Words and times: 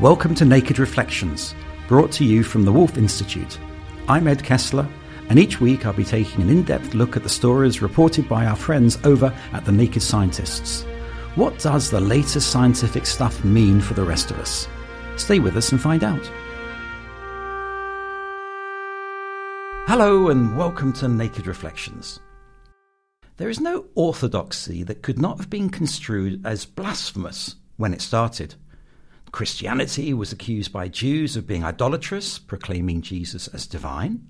Welcome 0.00 0.34
to 0.34 0.44
Naked 0.44 0.78
Reflections, 0.78 1.54
brought 1.88 2.12
to 2.12 2.24
you 2.24 2.42
from 2.42 2.66
the 2.66 2.72
Woolf 2.72 2.98
Institute. 2.98 3.58
I'm 4.08 4.28
Ed 4.28 4.44
Kessler, 4.44 4.86
and 5.30 5.38
each 5.38 5.58
week 5.58 5.86
I'll 5.86 5.94
be 5.94 6.04
taking 6.04 6.42
an 6.42 6.50
in 6.50 6.64
depth 6.64 6.92
look 6.92 7.16
at 7.16 7.22
the 7.22 7.30
stories 7.30 7.80
reported 7.80 8.28
by 8.28 8.44
our 8.44 8.56
friends 8.56 8.98
over 9.04 9.34
at 9.54 9.64
the 9.64 9.72
Naked 9.72 10.02
Scientists. 10.02 10.82
What 11.34 11.58
does 11.58 11.90
the 11.90 11.98
latest 11.98 12.50
scientific 12.50 13.06
stuff 13.06 13.42
mean 13.42 13.80
for 13.80 13.94
the 13.94 14.04
rest 14.04 14.30
of 14.30 14.38
us? 14.38 14.68
Stay 15.16 15.38
with 15.38 15.56
us 15.56 15.72
and 15.72 15.80
find 15.80 16.04
out. 16.04 16.30
Hello, 19.86 20.28
and 20.28 20.58
welcome 20.58 20.92
to 20.92 21.08
Naked 21.08 21.46
Reflections. 21.46 22.20
There 23.38 23.48
is 23.48 23.60
no 23.60 23.86
orthodoxy 23.94 24.82
that 24.82 25.00
could 25.00 25.18
not 25.18 25.38
have 25.38 25.48
been 25.48 25.70
construed 25.70 26.44
as 26.44 26.66
blasphemous 26.66 27.54
when 27.78 27.94
it 27.94 28.02
started. 28.02 28.56
Christianity 29.36 30.14
was 30.14 30.32
accused 30.32 30.72
by 30.72 30.88
Jews 30.88 31.36
of 31.36 31.46
being 31.46 31.62
idolatrous, 31.62 32.38
proclaiming 32.38 33.02
Jesus 33.02 33.48
as 33.48 33.66
divine. 33.66 34.26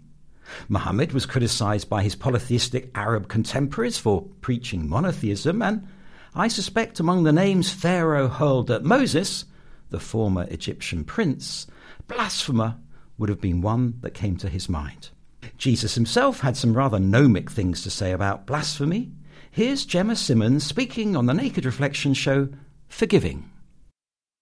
Muhammad 0.69 1.13
was 1.13 1.27
criticized 1.27 1.89
by 1.89 2.03
his 2.03 2.17
polytheistic 2.17 2.91
Arab 2.93 3.29
contemporaries 3.29 3.99
for 3.99 4.23
preaching 4.41 4.89
monotheism, 4.89 5.63
and 5.63 5.87
I 6.35 6.49
suspect 6.49 6.99
among 6.99 7.23
the 7.23 7.33
names 7.33 7.73
Pharaoh 7.73 8.27
hurled 8.27 8.69
at 8.69 8.83
Moses, 8.83 9.45
the 9.91 10.01
former 10.01 10.43
Egyptian 10.51 11.05
prince, 11.05 11.69
blasphemer 12.09 12.75
would 13.17 13.29
have 13.29 13.41
been 13.41 13.61
one 13.61 13.99
that 14.01 14.13
came 14.13 14.37
to 14.39 14.49
his 14.49 14.69
mind. 14.69 15.11
Jesus 15.57 15.95
himself 15.95 16.41
had 16.41 16.57
some 16.57 16.77
rather 16.77 16.99
gnomic 16.99 17.49
things 17.49 17.83
to 17.85 17.91
say 17.91 18.11
about 18.11 18.45
blasphemy. 18.45 19.13
Here's 19.53 19.87
Gemma 19.87 20.17
Simmons 20.17 20.67
speaking 20.67 21.15
on 21.15 21.27
the 21.27 21.33
Naked 21.33 21.65
Reflection 21.65 22.13
show, 22.13 22.49
Forgiving. 22.89 23.49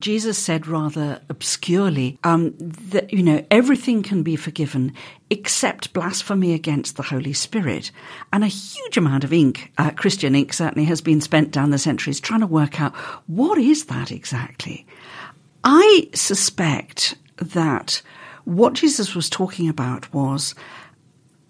Jesus 0.04 0.36
said 0.36 0.66
rather 0.66 1.22
obscurely 1.30 2.18
um, 2.24 2.54
that, 2.58 3.10
you 3.10 3.22
know, 3.22 3.42
everything 3.50 4.02
can 4.02 4.22
be 4.22 4.36
forgiven 4.36 4.92
except 5.30 5.94
blasphemy 5.94 6.52
against 6.52 6.96
the 6.96 7.02
Holy 7.04 7.32
Spirit. 7.32 7.90
And 8.30 8.44
a 8.44 8.48
huge 8.48 8.98
amount 8.98 9.24
of 9.24 9.32
ink, 9.32 9.72
uh, 9.78 9.92
Christian 9.92 10.34
ink 10.34 10.52
certainly, 10.52 10.84
has 10.84 11.00
been 11.00 11.22
spent 11.22 11.52
down 11.52 11.70
the 11.70 11.78
centuries 11.78 12.20
trying 12.20 12.40
to 12.40 12.46
work 12.46 12.82
out 12.82 12.94
what 13.28 13.56
is 13.56 13.86
that 13.86 14.12
exactly. 14.12 14.86
I 15.64 16.10
suspect 16.12 17.16
that 17.36 18.02
what 18.44 18.74
Jesus 18.74 19.14
was 19.14 19.30
talking 19.30 19.70
about 19.70 20.12
was 20.12 20.54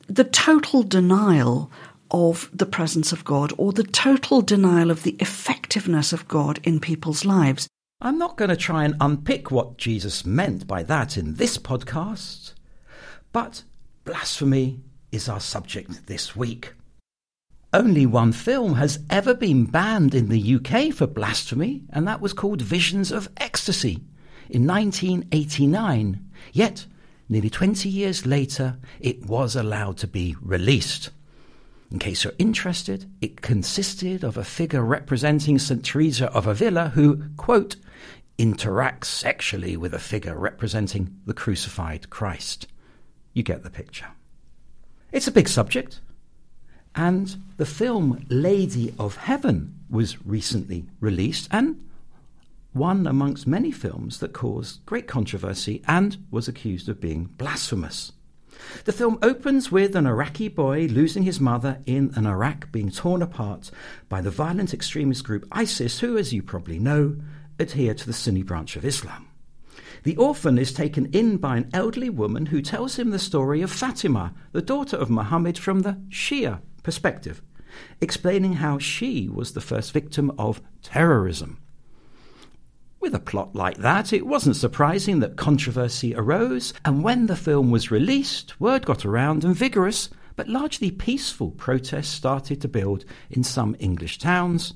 the 0.07 0.23
total 0.23 0.85
denial 0.85 1.73
of 2.13 2.49
the 2.53 2.67
presence 2.67 3.11
of 3.11 3.25
God 3.25 3.53
or 3.59 3.73
the 3.73 3.83
total 3.83 4.43
denial 4.43 4.93
of 4.93 5.03
the 5.03 5.17
effectiveness 5.19 6.13
of 6.13 6.29
God 6.29 6.61
in 6.63 6.79
people's 6.79 7.25
lives. 7.25 7.69
I'm 8.05 8.19
not 8.19 8.37
going 8.37 8.51
to 8.51 8.57
try 8.57 8.85
and 8.85 8.97
unpick 9.01 9.51
what 9.51 9.79
Jesus 9.79 10.27
meant 10.27 10.67
by 10.67 10.83
that 10.83 11.17
in 11.17 11.37
this 11.37 11.57
podcast, 11.57 12.53
but 13.33 13.63
blasphemy 14.05 14.83
is 15.11 15.27
our 15.27 15.41
subject 15.41 16.07
this 16.07 16.37
week. 16.37 16.75
Only 17.73 18.05
one 18.05 18.33
film 18.33 18.75
has 18.75 18.99
ever 19.09 19.33
been 19.33 19.65
banned 19.65 20.15
in 20.15 20.29
the 20.29 20.57
UK 20.57 20.93
for 20.93 21.07
blasphemy, 21.07 21.85
and 21.89 22.07
that 22.07 22.21
was 22.21 22.35
called 22.35 22.61
Visions 22.61 23.11
of 23.11 23.31
Ecstasy 23.39 24.03
in 24.51 24.67
1989. 24.67 26.31
Yet, 26.53 26.85
nearly 27.31 27.49
20 27.49 27.89
years 27.89 28.27
later, 28.27 28.77
it 29.01 29.25
was 29.25 29.57
allowed 29.57 29.97
to 29.97 30.07
be 30.07 30.37
released. 30.43 31.09
In 31.91 31.99
case 31.99 32.25
you're 32.25 32.35
interested, 32.39 33.09
it 33.23 33.41
consisted 33.41 34.25
of 34.25 34.37
a 34.37 34.45
figure 34.45 34.83
representing 34.83 35.59
St. 35.59 35.83
Teresa 35.83 36.31
of 36.33 36.47
Avila 36.47 36.91
who, 36.91 37.25
quote, 37.39 37.77
interacts 38.39 39.07
sexually 39.07 39.77
with 39.77 39.95
a 39.95 39.99
figure 39.99 40.37
representing 40.37 41.21
the 41.27 41.35
crucified 41.35 42.11
Christ. 42.11 42.67
You 43.33 43.43
get 43.43 43.63
the 43.63 43.71
picture. 43.71 44.09
It's 45.13 45.29
a 45.29 45.33
big 45.33 45.49
subject. 45.49 46.01
And 46.95 47.37
the 47.57 47.67
film 47.67 48.25
Lady 48.29 48.95
of 48.99 49.17
Heaven 49.17 49.75
was 49.89 50.25
recently 50.25 50.87
released 51.01 51.49
and 51.51 51.81
one 52.73 53.07
amongst 53.07 53.47
many 53.47 53.71
films 53.71 54.19
that 54.19 54.33
caused 54.33 54.85
great 54.85 55.07
controversy 55.07 55.83
and 55.87 56.17
was 56.31 56.49
accused 56.49 56.89
of 56.89 57.01
being 57.01 57.27
blasphemous. 57.39 58.13
The 58.85 58.93
film 58.93 59.19
opens 59.23 59.71
with 59.71 59.95
an 59.95 60.07
Iraqi 60.07 60.49
boy 60.49 60.87
losing 60.87 61.23
his 61.23 61.41
mother 61.41 61.81
in 61.87 62.13
an 62.17 62.27
Iraq 62.27 62.73
being 62.73 62.91
torn 62.91 63.23
apart 63.23 63.71
by 64.09 64.21
the 64.21 64.31
violent 64.31 64.75
extremist 64.75 65.25
group 65.25 65.47
ISIS, 65.53 66.01
who, 66.01 66.17
as 66.17 66.33
you 66.33 66.43
probably 66.43 66.79
know, 66.79 67.17
adhere 67.59 67.95
to 67.95 68.07
the 68.07 68.13
Sunni 68.13 68.43
branch 68.43 68.77
of 68.77 68.85
Islam. 68.85 69.29
The 70.05 70.17
orphan 70.17 70.59
is 70.59 70.73
taken 70.73 71.07
in 71.13 71.39
by 71.39 71.57
an 71.57 71.71
elderly 71.73 72.11
woman 72.11 72.47
who 72.47 72.61
tells 72.61 72.99
him 72.99 73.11
the 73.11 73.19
story 73.19 73.63
of 73.63 73.73
Fatima, 73.73 74.35
the 74.53 74.61
daughter 74.63 74.97
of 74.97 75.09
Muhammad, 75.09 75.57
from 75.57 75.81
the 75.81 75.99
Shia 76.11 76.61
perspective, 76.83 77.43
explaining 78.01 78.55
how 78.55 78.79
she 78.79 79.29
was 79.29 79.53
the 79.53 79.61
first 79.61 79.93
victim 79.93 80.31
of 80.39 80.61
terrorism. 80.83 81.59
With 83.01 83.15
a 83.15 83.19
plot 83.19 83.55
like 83.55 83.79
that, 83.79 84.13
it 84.13 84.27
wasn't 84.27 84.57
surprising 84.57 85.21
that 85.21 85.37
controversy 85.37 86.15
arose, 86.15 86.75
and 86.85 87.03
when 87.03 87.27
the 87.27 87.37
film 87.37 87.71
was 87.71 87.91
released, 87.91 88.61
word 88.61 88.85
got 88.85 89.05
around 89.05 89.45
and 89.45 89.57
vigorous 89.57 90.11
but 90.37 90.49
largely 90.49 90.91
peaceful 90.91 91.51
protests 91.53 92.09
started 92.09 92.61
to 92.61 92.69
build 92.69 93.05
in 93.31 93.45
some 93.45 93.77
English 93.79 94.19
towns, 94.19 94.75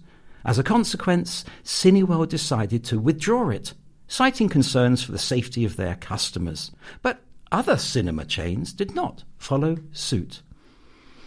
as 0.49 0.59
a 0.59 0.63
consequence, 0.63 1.45
Cineworld 1.63 2.31
decided 2.31 2.83
to 2.85 2.99
withdraw 2.99 3.51
it, 3.51 3.75
citing 4.07 4.49
concerns 4.49 5.03
for 5.03 5.13
the 5.13 5.19
safety 5.19 5.63
of 5.67 5.77
their 5.77 5.95
customers. 5.95 6.71
But 7.03 7.21
other 7.53 7.77
cinema 7.77 8.25
chains 8.25 8.73
did 8.73 8.95
not 8.95 9.25
follow 9.37 9.77
suit. 9.93 10.41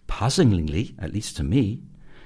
Puzzlingly, 0.07 0.95
at 0.97 1.13
least 1.13 1.37
to 1.37 1.43
me, 1.43 1.83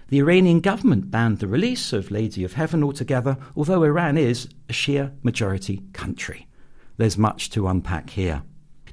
the 0.08 0.20
Iranian 0.20 0.62
government 0.62 1.12
banned 1.12 1.40
the 1.40 1.50
release 1.50 1.92
of 1.92 2.12
Lady 2.12 2.46
of 2.46 2.54
Heaven 2.54 2.82
altogether, 2.82 3.36
although 3.58 3.84
Iran 3.84 4.18
is 4.18 4.48
a 4.70 4.72
Shia 4.72 5.12
majority 5.22 5.84
country. 5.92 6.48
There's 6.96 7.18
much 7.18 7.50
to 7.50 7.68
unpack 7.68 8.12
here. 8.12 8.44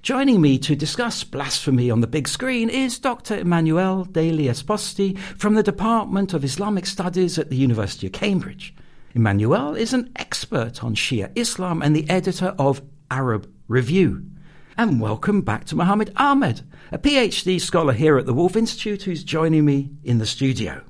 Joining 0.03 0.41
me 0.41 0.59
to 0.59 0.75
discuss 0.75 1.23
blasphemy 1.23 1.89
on 1.89 2.01
the 2.01 2.09
big 2.09 2.27
screen 2.27 2.69
is 2.69 2.99
Dr. 2.99 3.37
Emmanuel 3.37 4.05
Degli 4.05 4.47
Esposti 4.47 5.17
from 5.17 5.55
the 5.55 5.63
Department 5.63 6.35
of 6.35 6.43
Islamic 6.43 6.87
Studies 6.87 7.39
at 7.39 7.51
the 7.51 7.57
University 7.57 8.09
of 8.09 8.13
Cambridge. 8.13 8.75
Emmanuel 9.15 9.77
is 9.77 9.93
an 9.93 10.11
expert 10.17 10.83
on 10.83 10.97
Shia 10.97 11.31
Islam 11.37 11.83
and 11.83 11.95
the 11.95 12.11
editor 12.11 12.53
of 12.59 12.83
Arab 13.13 13.49
Review. 13.69 14.27
And 14.77 15.01
welcome 15.01 15.43
back 15.43 15.67
to 15.67 15.77
Mohammed 15.77 16.13
Ahmed, 16.17 16.63
a 16.91 16.99
PhD 16.99 17.61
scholar 17.61 17.93
here 17.93 18.19
at 18.19 18.27
the 18.27 18.35
Woolf 18.35 18.57
Institute 18.57 19.05
who's 19.05 19.23
joining 19.23 19.65
me 19.65 19.93
in 20.03 20.19
the 20.19 20.27
studio. 20.27 20.83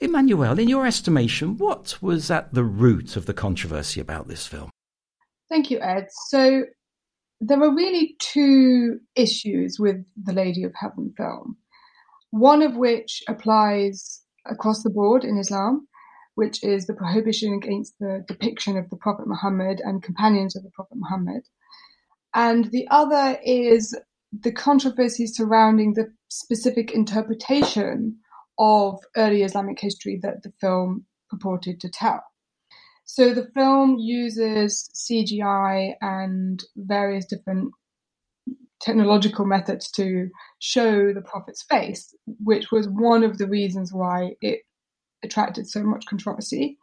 Emmanuel, 0.00 0.58
in 0.58 0.68
your 0.68 0.88
estimation, 0.88 1.56
what 1.56 2.02
was 2.02 2.32
at 2.32 2.52
the 2.52 2.64
root 2.64 3.16
of 3.16 3.26
the 3.26 3.34
controversy 3.34 4.00
about 4.00 4.26
this 4.26 4.44
film? 4.44 4.70
Thank 5.48 5.70
you, 5.70 5.78
Ed. 5.78 6.08
So 6.26 6.64
there 7.40 7.62
are 7.62 7.74
really 7.74 8.16
two 8.18 9.00
issues 9.14 9.78
with 9.78 9.96
the 10.16 10.32
Lady 10.32 10.64
of 10.64 10.72
Heaven 10.74 11.12
film. 11.16 11.56
One 12.30 12.62
of 12.62 12.76
which 12.76 13.22
applies 13.28 14.22
across 14.46 14.82
the 14.82 14.90
board 14.90 15.24
in 15.24 15.38
Islam, 15.38 15.86
which 16.34 16.62
is 16.62 16.86
the 16.86 16.94
prohibition 16.94 17.54
against 17.54 17.94
the 17.98 18.24
depiction 18.26 18.76
of 18.76 18.90
the 18.90 18.96
Prophet 18.96 19.26
Muhammad 19.26 19.80
and 19.82 20.02
companions 20.02 20.56
of 20.56 20.62
the 20.62 20.70
Prophet 20.70 20.96
Muhammad. 20.96 21.42
And 22.34 22.70
the 22.70 22.86
other 22.90 23.38
is 23.44 23.98
the 24.32 24.52
controversy 24.52 25.26
surrounding 25.26 25.94
the 25.94 26.12
specific 26.28 26.92
interpretation 26.92 28.18
of 28.58 28.98
early 29.16 29.42
Islamic 29.42 29.80
history 29.80 30.18
that 30.22 30.42
the 30.42 30.52
film 30.60 31.06
purported 31.30 31.80
to 31.80 31.88
tell. 31.88 32.22
So 33.06 33.32
the 33.32 33.48
film 33.54 33.96
uses 33.98 34.90
CGI 34.94 35.94
and 36.00 36.62
various 36.76 37.24
different 37.24 37.70
technological 38.80 39.46
methods 39.46 39.90
to 39.92 40.28
show 40.58 41.12
the 41.12 41.22
prophet's 41.22 41.62
face, 41.62 42.14
which 42.26 42.70
was 42.72 42.88
one 42.88 43.22
of 43.22 43.38
the 43.38 43.46
reasons 43.46 43.92
why 43.92 44.32
it 44.40 44.60
attracted 45.22 45.68
so 45.68 45.82
much 45.84 46.04
controversy 46.06 46.78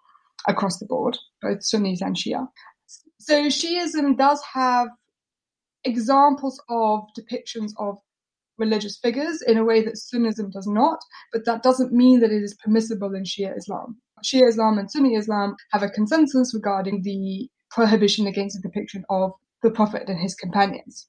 across 0.48 0.80
the 0.80 0.86
board, 0.86 1.18
both 1.42 1.64
Sunnis 1.64 2.02
and 2.02 2.16
Shia. 2.16 2.48
So 3.20 3.48
Shiism 3.48 4.18
does 4.18 4.42
have 4.54 4.88
examples 5.84 6.62
of 6.70 7.02
depictions 7.20 7.72
of 7.78 7.98
religious 8.58 8.98
figures 8.98 9.42
in 9.42 9.58
a 9.58 9.66
way 9.66 9.84
that 9.84 9.96
Sunnism 9.96 10.52
does 10.52 10.68
not, 10.68 11.00
but 11.34 11.46
that 11.46 11.64
doesn't 11.64 11.92
mean 11.92 12.22
that 12.22 12.32
it 12.32 12.44
is 12.44 12.56
permissible 12.64 13.14
in 13.14 13.24
Shia 13.24 13.58
Islam. 13.58 14.02
Shia 14.24 14.48
Islam 14.50 14.78
and 14.78 14.90
Sunni 14.90 15.16
Islam 15.16 15.56
have 15.72 15.84
a 15.84 15.90
consensus 15.90 16.54
regarding 16.54 17.02
the 17.04 17.50
prohibition 17.72 18.28
against 18.28 18.62
the 18.62 18.68
depiction 18.68 19.04
of 19.10 19.32
the 19.62 19.72
Prophet 19.72 20.10
and 20.10 20.20
his 20.20 20.36
companions. 20.36 21.08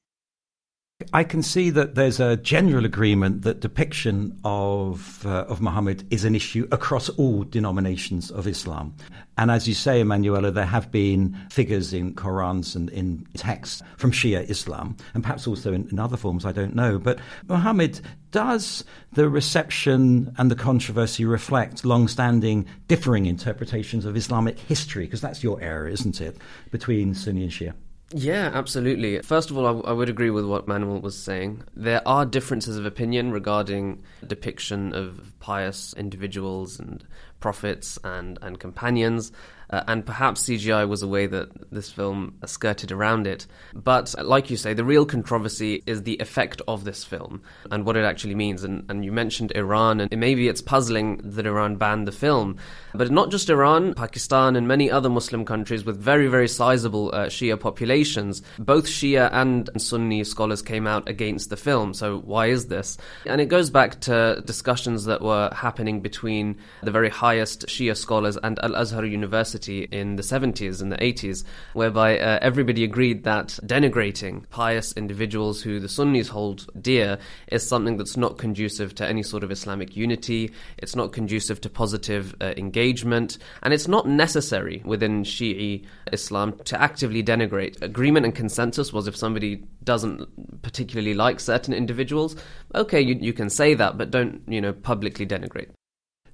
I 1.13 1.25
can 1.25 1.43
see 1.43 1.71
that 1.71 1.97
there's 1.97 2.21
a 2.21 2.37
general 2.37 2.85
agreement 2.85 3.43
that 3.43 3.59
depiction 3.59 4.39
of 4.45 5.27
uh, 5.27 5.45
of 5.49 5.61
Muhammad 5.61 6.07
is 6.13 6.25
an 6.25 6.37
issue 6.37 6.69
across 6.71 7.09
all 7.09 7.43
denominations 7.43 8.31
of 8.31 8.47
Islam. 8.47 8.95
And 9.37 9.51
as 9.51 9.67
you 9.67 9.75
say, 9.75 10.01
Emanuele, 10.01 10.53
there 10.53 10.65
have 10.65 10.93
been 10.93 11.37
figures 11.51 11.93
in 11.93 12.15
Qurans 12.15 12.77
and 12.77 12.91
in 12.91 13.27
texts 13.35 13.83
from 13.97 14.13
Shia 14.13 14.49
Islam, 14.49 14.97
and 15.15 15.25
perhaps 15.25 15.49
also 15.49 15.73
in, 15.73 15.89
in 15.89 15.99
other 15.99 16.17
forms, 16.17 16.45
I 16.45 16.53
don't 16.53 16.77
know. 16.77 17.01
But 17.01 17.19
Muhammad, 17.49 18.01
does 18.31 18.85
the 19.15 19.29
reception 19.29 20.33
and 20.39 20.49
the 20.49 20.57
controversy 20.57 21.25
reflect 21.25 21.85
long-standing 21.85 22.67
differing 22.87 23.27
interpretations 23.27 24.05
of 24.05 24.17
Islamic 24.17 24.61
history? 24.61 25.07
Because 25.07 25.21
that's 25.21 25.43
your 25.43 25.61
area, 25.61 25.93
isn't 25.93 26.21
it, 26.21 26.37
between 26.71 27.15
Sunni 27.15 27.43
and 27.43 27.51
Shia? 27.51 27.75
Yeah, 28.17 28.53
absolutely. 28.55 29.19
First 29.23 29.51
of 29.51 29.59
all, 29.59 29.65
I, 29.67 29.71
w- 29.71 29.85
I 29.87 29.93
would 29.93 30.09
agree 30.09 30.31
with 30.31 30.45
what 30.45 30.69
Manuel 30.69 31.01
was 31.01 31.19
saying. 31.19 31.65
There 31.75 32.01
are 32.07 32.25
differences 32.25 32.77
of 32.77 32.87
opinion 32.87 33.33
regarding 33.33 34.05
depiction 34.25 34.95
of 34.95 35.33
pious 35.41 35.93
individuals 35.95 36.79
and 36.79 37.05
prophets 37.45 37.99
and, 38.03 38.39
and 38.41 38.59
companions. 38.59 39.31
Uh, 39.71 39.83
and 39.89 40.07
perhaps 40.07 40.45
CGI 40.45 40.89
was 40.89 41.03
a 41.03 41.09
way 41.09 41.27
that 41.27 41.49
this 41.73 41.91
film 41.91 42.35
skirted 42.45 42.93
around 42.93 43.27
it. 43.27 43.47
But 43.75 44.15
like 44.23 44.51
you 44.51 44.57
say, 44.57 44.75
the 44.75 44.85
real 44.85 45.07
controversy 45.07 45.83
is 45.87 46.03
the 46.03 46.17
effect 46.21 46.63
of 46.69 46.85
this 46.85 47.03
film 47.03 47.43
and 47.71 47.85
what 47.85 47.97
it 47.97 48.05
actually 48.05 48.35
means. 48.35 48.63
And, 48.63 48.85
and 48.89 49.05
you 49.05 49.13
mentioned 49.13 49.53
Iran, 49.55 50.01
and 50.01 50.17
maybe 50.17 50.49
it's 50.49 50.61
puzzling 50.61 51.21
that 51.25 51.47
Iran 51.47 51.77
banned 51.77 52.07
the 52.07 52.13
film. 52.13 52.57
But 52.95 53.11
not 53.11 53.31
just 53.31 53.51
Iran, 53.51 53.95
Pakistan, 53.95 54.55
and 54.55 54.69
many 54.69 54.91
other 54.91 55.09
Muslim 55.09 55.45
countries 55.45 55.85
with 55.85 55.99
very, 55.99 56.29
very 56.29 56.49
sizable 56.49 57.11
uh, 57.13 57.27
Shia 57.27 57.59
populations, 57.59 58.43
both 58.59 58.87
Shia 58.87 59.31
and 59.33 59.71
Sunni 59.77 60.25
scholars 60.25 60.63
came 60.63 60.87
out 60.87 61.09
against 61.09 61.51
the 61.51 61.57
film. 61.57 61.95
So 61.95 62.19
why 62.19 62.47
is 62.47 62.69
this? 62.69 62.97
And 63.27 63.41
it 63.41 63.47
goes 63.47 63.71
back 63.71 64.01
to 64.03 64.43
discussions 64.45 65.07
that 65.07 65.23
were 65.23 65.51
happening 65.53 66.01
between 66.01 66.59
the 66.83 66.91
very 66.91 67.11
highest 67.35 67.67
Shia 67.67 67.97
scholars 67.97 68.39
and 68.45 68.61
Al 68.63 68.77
Azhar 68.77 69.05
University 69.05 69.89
in 69.91 70.15
the 70.15 70.23
70s 70.23 70.81
and 70.81 70.93
the 70.93 70.97
80s, 70.99 71.43
whereby 71.73 72.17
uh, 72.17 72.39
everybody 72.41 72.85
agreed 72.85 73.25
that 73.25 73.59
denigrating 73.67 74.49
pious 74.51 74.93
individuals 74.93 75.61
who 75.61 75.81
the 75.81 75.89
Sunnis 75.89 76.29
hold 76.29 76.69
dear 76.81 77.19
is 77.49 77.67
something 77.67 77.97
that's 77.97 78.17
not 78.17 78.39
conducive 78.39 78.95
to 78.95 79.07
any 79.07 79.25
sort 79.25 79.43
of 79.43 79.51
Islamic 79.51 79.97
unity, 79.97 80.53
it's 80.79 80.95
not 80.95 81.13
conducive 81.13 81.61
to 81.63 81.69
positive 81.69 82.37
uh, 82.41 82.55
engagement, 82.57 83.39
and 83.65 83.75
it's 83.75 83.89
not 83.89 84.07
necessary 84.07 84.81
within 84.85 85.25
Shi'i 85.25 85.85
Islam 86.13 86.57
to 86.67 86.81
actively 86.81 87.23
denigrate. 87.25 87.83
Agreement 87.83 88.27
and 88.27 88.35
consensus 88.35 88.93
was 88.93 89.09
if 89.09 89.17
somebody 89.17 89.65
doesn't 89.83 90.63
particularly 90.63 91.15
like 91.15 91.41
certain 91.41 91.75
individuals, 91.75 92.37
okay, 92.77 93.01
you, 93.01 93.17
you 93.17 93.33
can 93.33 93.51
say 93.51 93.75
that, 93.75 93.99
but 93.99 94.13
don't, 94.13 94.41
you 94.47 94.61
know, 94.61 94.73
publicly 94.73 95.27
denigrate. 95.27 95.71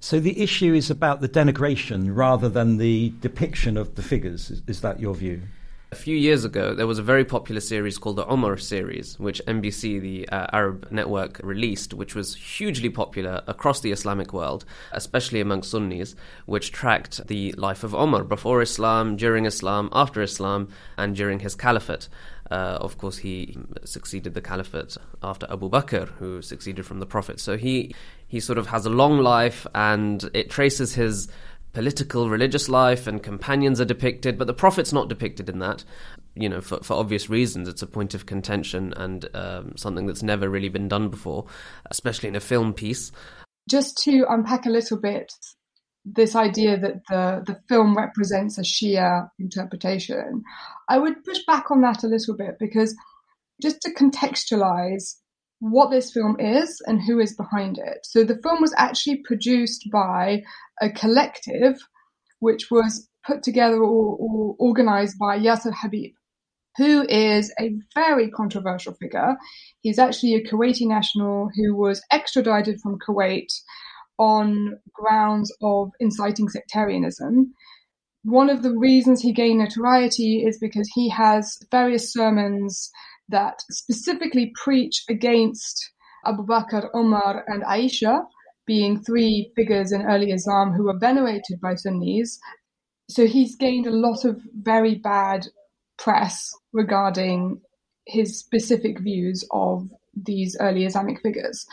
So 0.03 0.19
the 0.19 0.41
issue 0.41 0.73
is 0.73 0.89
about 0.89 1.21
the 1.21 1.29
denigration 1.29 2.15
rather 2.15 2.49
than 2.49 2.77
the 2.77 3.13
depiction 3.21 3.77
of 3.77 3.93
the 3.93 4.01
figures. 4.01 4.49
Is, 4.49 4.63
is, 4.65 4.81
that 4.81 4.99
your 4.99 5.13
view? 5.13 5.43
A 5.91 5.95
few 5.95 6.17
years 6.17 6.43
ago, 6.43 6.73
there 6.73 6.87
was 6.87 6.97
a 6.97 7.03
very 7.03 7.23
popular 7.23 7.61
series 7.61 7.99
called 7.99 8.15
the 8.15 8.25
Omar 8.25 8.57
series, 8.57 9.19
which 9.19 9.43
MBC, 9.45 10.01
the 10.01 10.27
uh, 10.29 10.47
Arab 10.51 10.87
network, 10.89 11.39
released, 11.43 11.93
which 11.93 12.15
was 12.15 12.33
hugely 12.33 12.89
popular 12.89 13.43
across 13.45 13.81
the 13.81 13.91
Islamic 13.91 14.33
world, 14.33 14.65
especially 14.91 15.39
among 15.39 15.61
Sunnis, 15.61 16.15
which 16.47 16.71
tracked 16.71 17.27
the 17.27 17.51
life 17.51 17.83
of 17.83 17.93
Omar 17.93 18.23
before 18.23 18.63
Islam, 18.63 19.15
during 19.15 19.45
Islam, 19.45 19.87
after 19.91 20.23
Islam, 20.23 20.69
and 20.97 21.15
during 21.15 21.41
his 21.41 21.53
caliphate. 21.53 22.09
Uh, 22.51 22.77
of 22.81 22.97
course, 22.97 23.17
he 23.17 23.57
succeeded 23.85 24.33
the 24.33 24.41
caliphate 24.41 24.97
after 25.23 25.47
Abu 25.49 25.69
Bakr, 25.69 26.09
who 26.19 26.41
succeeded 26.41 26.85
from 26.85 26.99
the 26.99 27.05
Prophet. 27.05 27.39
So 27.39 27.57
he 27.57 27.95
he 28.27 28.39
sort 28.39 28.57
of 28.57 28.67
has 28.67 28.85
a 28.85 28.89
long 28.89 29.19
life, 29.19 29.65
and 29.73 30.29
it 30.33 30.49
traces 30.49 30.93
his 30.93 31.29
political, 31.71 32.29
religious 32.29 32.67
life, 32.67 33.07
and 33.07 33.23
companions 33.23 33.79
are 33.79 33.85
depicted, 33.85 34.37
but 34.37 34.47
the 34.47 34.53
Prophet's 34.53 34.91
not 34.91 35.07
depicted 35.07 35.47
in 35.47 35.59
that. 35.59 35.85
You 36.35 36.49
know, 36.49 36.59
for, 36.61 36.83
for 36.83 36.95
obvious 36.95 37.29
reasons, 37.29 37.69
it's 37.69 37.81
a 37.81 37.87
point 37.87 38.13
of 38.13 38.25
contention 38.25 38.93
and 38.97 39.27
um, 39.33 39.77
something 39.77 40.05
that's 40.05 40.23
never 40.23 40.49
really 40.49 40.69
been 40.69 40.89
done 40.89 41.09
before, 41.09 41.45
especially 41.89 42.29
in 42.29 42.35
a 42.35 42.41
film 42.41 42.73
piece. 42.73 43.13
Just 43.69 43.97
to 44.03 44.25
unpack 44.27 44.65
a 44.65 44.69
little 44.69 44.99
bit 44.99 45.31
this 46.03 46.35
idea 46.35 46.79
that 46.79 47.01
the, 47.09 47.43
the 47.45 47.59
film 47.69 47.95
represents 47.95 48.57
a 48.57 48.61
Shia 48.61 49.29
interpretation, 49.39 50.43
I 50.91 50.97
would 50.97 51.23
push 51.23 51.39
back 51.47 51.71
on 51.71 51.79
that 51.81 52.03
a 52.03 52.07
little 52.07 52.35
bit 52.35 52.57
because 52.59 52.93
just 53.61 53.79
to 53.83 53.93
contextualize 53.93 55.15
what 55.59 55.89
this 55.89 56.11
film 56.11 56.37
is 56.37 56.81
and 56.85 57.01
who 57.01 57.17
is 57.19 57.33
behind 57.33 57.77
it. 57.77 57.99
So 58.03 58.25
the 58.25 58.39
film 58.43 58.59
was 58.59 58.73
actually 58.77 59.21
produced 59.23 59.87
by 59.89 60.43
a 60.81 60.89
collective 60.89 61.77
which 62.39 62.69
was 62.69 63.07
put 63.25 63.41
together 63.41 63.77
or, 63.77 64.17
or 64.19 64.55
organized 64.59 65.17
by 65.17 65.39
Yasser 65.39 65.73
Habib, 65.73 66.11
who 66.75 67.05
is 67.07 67.53
a 67.57 67.71
very 67.95 68.29
controversial 68.29 68.93
figure. 68.95 69.37
He's 69.79 69.99
actually 69.99 70.35
a 70.35 70.43
Kuwaiti 70.43 70.87
national 70.87 71.51
who 71.55 71.73
was 71.73 72.01
extradited 72.11 72.81
from 72.81 72.99
Kuwait 72.99 73.47
on 74.19 74.77
grounds 74.93 75.55
of 75.61 75.91
inciting 76.01 76.49
sectarianism. 76.49 77.53
One 78.23 78.49
of 78.49 78.61
the 78.61 78.77
reasons 78.77 79.21
he 79.21 79.33
gained 79.33 79.59
notoriety 79.59 80.45
is 80.45 80.59
because 80.59 80.89
he 80.93 81.09
has 81.09 81.57
various 81.71 82.13
sermons 82.13 82.91
that 83.29 83.61
specifically 83.71 84.53
preach 84.63 85.03
against 85.09 85.91
Abu 86.25 86.45
Bakr, 86.45 86.89
Umar, 86.95 87.43
and 87.47 87.63
Aisha, 87.63 88.23
being 88.67 89.01
three 89.01 89.51
figures 89.55 89.91
in 89.91 90.03
early 90.03 90.31
Islam 90.31 90.71
who 90.71 90.83
were 90.83 90.97
venerated 90.99 91.59
by 91.61 91.75
Sunnis. 91.75 92.39
So 93.09 93.25
he's 93.25 93.55
gained 93.55 93.87
a 93.87 93.91
lot 93.91 94.23
of 94.23 94.39
very 94.53 94.95
bad 94.95 95.47
press 95.97 96.53
regarding 96.73 97.59
his 98.05 98.39
specific 98.39 98.99
views 98.99 99.43
of 99.51 99.89
these 100.13 100.55
early 100.59 100.85
Islamic 100.85 101.21
figures. 101.21 101.65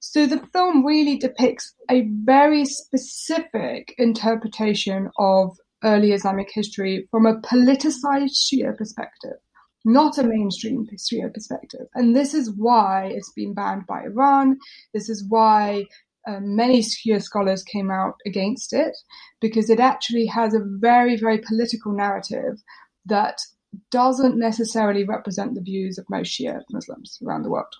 So 0.00 0.26
the 0.26 0.44
film 0.52 0.84
really 0.84 1.16
depicts 1.16 1.74
a 1.88 2.08
very 2.24 2.64
specific 2.64 3.94
interpretation 3.98 5.10
of 5.16 5.56
early 5.84 6.12
Islamic 6.12 6.48
history 6.52 7.08
from 7.10 7.26
a 7.26 7.40
politicized 7.40 8.34
Shia 8.34 8.76
perspective, 8.76 9.38
not 9.84 10.18
a 10.18 10.22
mainstream 10.22 10.86
Shia 10.86 11.32
perspective. 11.32 11.86
And 11.94 12.14
this 12.14 12.34
is 12.34 12.52
why 12.56 13.06
it's 13.06 13.32
been 13.32 13.54
banned 13.54 13.86
by 13.86 14.04
Iran. 14.04 14.58
This 14.94 15.08
is 15.08 15.24
why 15.28 15.84
um, 16.26 16.54
many 16.56 16.82
Shia 16.82 17.22
scholars 17.22 17.62
came 17.64 17.90
out 17.90 18.14
against 18.26 18.72
it 18.72 18.96
because 19.40 19.70
it 19.70 19.80
actually 19.80 20.26
has 20.26 20.54
a 20.54 20.64
very, 20.64 21.16
very 21.16 21.38
political 21.38 21.92
narrative 21.92 22.62
that 23.06 23.38
doesn't 23.90 24.38
necessarily 24.38 25.04
represent 25.04 25.54
the 25.54 25.62
views 25.62 25.98
of 25.98 26.06
most 26.10 26.38
Shia 26.38 26.60
Muslims 26.70 27.18
around 27.26 27.42
the 27.42 27.50
world. 27.50 27.74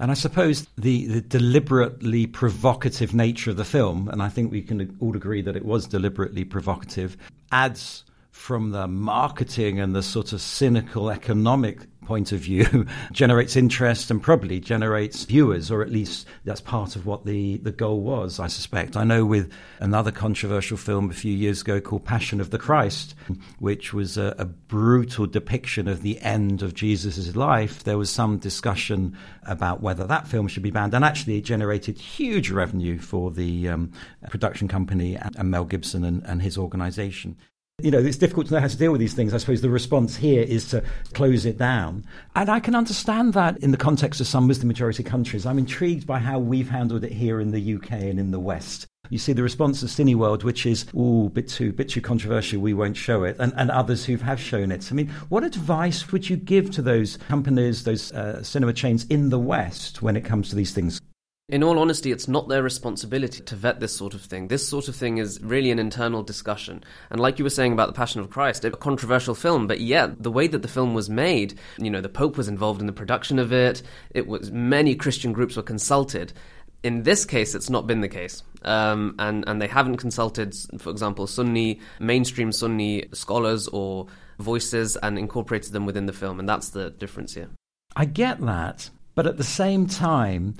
And 0.00 0.10
I 0.10 0.14
suppose 0.14 0.66
the, 0.76 1.06
the 1.06 1.20
deliberately 1.20 2.26
provocative 2.26 3.14
nature 3.14 3.50
of 3.50 3.56
the 3.56 3.64
film, 3.64 4.08
and 4.08 4.22
I 4.22 4.28
think 4.28 4.52
we 4.52 4.62
can 4.62 4.96
all 5.00 5.16
agree 5.16 5.42
that 5.42 5.56
it 5.56 5.64
was 5.64 5.86
deliberately 5.86 6.44
provocative, 6.44 7.16
adds 7.50 8.04
from 8.30 8.70
the 8.70 8.86
marketing 8.86 9.80
and 9.80 9.96
the 9.96 10.02
sort 10.02 10.32
of 10.32 10.40
cynical 10.40 11.10
economic 11.10 11.80
point 12.08 12.32
of 12.32 12.40
view 12.40 12.86
generates 13.12 13.54
interest 13.54 14.10
and 14.10 14.22
probably 14.22 14.58
generates 14.58 15.24
viewers, 15.24 15.70
or 15.70 15.82
at 15.82 15.90
least 15.90 16.26
that's 16.46 16.62
part 16.62 16.96
of 16.96 17.04
what 17.04 17.26
the, 17.26 17.58
the 17.58 17.70
goal 17.70 18.00
was, 18.00 18.40
I 18.40 18.46
suspect. 18.46 18.96
I 18.96 19.04
know 19.04 19.26
with 19.26 19.52
another 19.78 20.10
controversial 20.10 20.78
film 20.78 21.10
a 21.10 21.12
few 21.12 21.34
years 21.34 21.60
ago 21.60 21.82
called 21.82 22.06
Passion 22.06 22.40
of 22.40 22.48
the 22.48 22.56
Christ, 22.56 23.14
which 23.58 23.92
was 23.92 24.16
a, 24.16 24.34
a 24.38 24.46
brutal 24.46 25.26
depiction 25.26 25.86
of 25.86 26.00
the 26.00 26.18
end 26.20 26.62
of 26.62 26.72
Jesus' 26.72 27.36
life, 27.36 27.84
there 27.84 27.98
was 27.98 28.08
some 28.08 28.38
discussion 28.38 29.14
about 29.42 29.82
whether 29.82 30.06
that 30.06 30.26
film 30.26 30.48
should 30.48 30.62
be 30.62 30.70
banned. 30.70 30.94
And 30.94 31.04
actually, 31.04 31.36
it 31.36 31.44
generated 31.44 31.98
huge 31.98 32.50
revenue 32.50 32.98
for 32.98 33.30
the 33.30 33.68
um, 33.68 33.92
production 34.30 34.66
company 34.66 35.14
and, 35.14 35.36
and 35.36 35.50
Mel 35.50 35.66
Gibson 35.66 36.04
and, 36.04 36.24
and 36.24 36.40
his 36.40 36.56
organization. 36.56 37.36
You 37.80 37.92
know, 37.92 38.00
it's 38.00 38.16
difficult 38.16 38.48
to 38.48 38.54
know 38.54 38.60
how 38.60 38.66
to 38.66 38.76
deal 38.76 38.90
with 38.90 39.00
these 39.00 39.14
things. 39.14 39.32
I 39.32 39.36
suppose 39.36 39.60
the 39.60 39.70
response 39.70 40.16
here 40.16 40.42
is 40.42 40.68
to 40.70 40.82
close 41.14 41.46
it 41.46 41.58
down. 41.58 42.04
And 42.34 42.50
I 42.50 42.58
can 42.58 42.74
understand 42.74 43.34
that 43.34 43.56
in 43.58 43.70
the 43.70 43.76
context 43.76 44.20
of 44.20 44.26
some 44.26 44.48
Muslim 44.48 44.66
majority 44.66 45.04
countries. 45.04 45.46
I'm 45.46 45.58
intrigued 45.58 46.04
by 46.04 46.18
how 46.18 46.40
we've 46.40 46.68
handled 46.68 47.04
it 47.04 47.12
here 47.12 47.40
in 47.40 47.52
the 47.52 47.74
UK 47.74 47.92
and 47.92 48.18
in 48.18 48.32
the 48.32 48.40
West. 48.40 48.88
You 49.10 49.18
see 49.18 49.32
the 49.32 49.44
response 49.44 49.80
of 49.84 49.90
Cineworld, 49.90 50.42
which 50.42 50.66
is, 50.66 50.86
oh, 50.92 51.28
bit 51.28 51.46
too, 51.46 51.72
bit 51.72 51.88
too 51.88 52.00
controversial, 52.00 52.60
we 52.60 52.74
won't 52.74 52.96
show 52.96 53.22
it, 53.22 53.36
and, 53.38 53.52
and 53.56 53.70
others 53.70 54.04
who 54.04 54.16
have 54.16 54.40
shown 54.40 54.72
it. 54.72 54.90
I 54.90 54.96
mean, 54.96 55.10
what 55.28 55.44
advice 55.44 56.10
would 56.10 56.28
you 56.28 56.36
give 56.36 56.72
to 56.72 56.82
those 56.82 57.16
companies, 57.28 57.84
those 57.84 58.10
uh, 58.10 58.42
cinema 58.42 58.72
chains 58.72 59.04
in 59.04 59.28
the 59.28 59.38
West 59.38 60.02
when 60.02 60.16
it 60.16 60.24
comes 60.24 60.50
to 60.50 60.56
these 60.56 60.72
things? 60.72 61.00
In 61.50 61.62
all 61.62 61.78
honesty, 61.78 62.12
it's 62.12 62.28
not 62.28 62.48
their 62.48 62.62
responsibility 62.62 63.42
to 63.42 63.56
vet 63.56 63.80
this 63.80 63.96
sort 63.96 64.12
of 64.12 64.20
thing. 64.20 64.48
This 64.48 64.68
sort 64.68 64.86
of 64.86 64.94
thing 64.94 65.16
is 65.16 65.40
really 65.42 65.70
an 65.70 65.78
internal 65.78 66.22
discussion. 66.22 66.84
And 67.08 67.18
like 67.18 67.38
you 67.38 67.44
were 67.44 67.48
saying 67.48 67.72
about 67.72 67.86
The 67.86 67.94
Passion 67.94 68.20
of 68.20 68.28
Christ, 68.28 68.66
a 68.66 68.70
controversial 68.70 69.34
film, 69.34 69.66
but 69.66 69.80
yet 69.80 70.22
the 70.22 70.30
way 70.30 70.46
that 70.46 70.60
the 70.60 70.68
film 70.68 70.92
was 70.92 71.08
made, 71.08 71.58
you 71.78 71.88
know, 71.88 72.02
the 72.02 72.10
Pope 72.10 72.36
was 72.36 72.48
involved 72.48 72.82
in 72.82 72.86
the 72.86 72.92
production 72.92 73.38
of 73.38 73.50
it, 73.50 73.80
it 74.10 74.26
was 74.26 74.50
many 74.50 74.94
Christian 74.94 75.32
groups 75.32 75.56
were 75.56 75.62
consulted. 75.62 76.34
In 76.82 77.04
this 77.04 77.24
case, 77.24 77.54
it's 77.54 77.70
not 77.70 77.86
been 77.86 78.02
the 78.02 78.08
case. 78.08 78.42
Um, 78.60 79.14
and, 79.18 79.42
and 79.48 79.60
they 79.60 79.68
haven't 79.68 79.96
consulted, 79.96 80.54
for 80.78 80.90
example, 80.90 81.26
Sunni, 81.26 81.80
mainstream 81.98 82.52
Sunni 82.52 83.06
scholars 83.14 83.68
or 83.68 84.06
voices 84.38 84.98
and 84.98 85.18
incorporated 85.18 85.72
them 85.72 85.86
within 85.86 86.04
the 86.04 86.12
film. 86.12 86.40
And 86.40 86.48
that's 86.48 86.68
the 86.68 86.90
difference 86.90 87.32
here. 87.32 87.48
I 87.96 88.04
get 88.04 88.38
that. 88.42 88.90
But 89.18 89.26
at 89.26 89.36
the 89.36 89.42
same 89.42 89.88
time, 89.88 90.54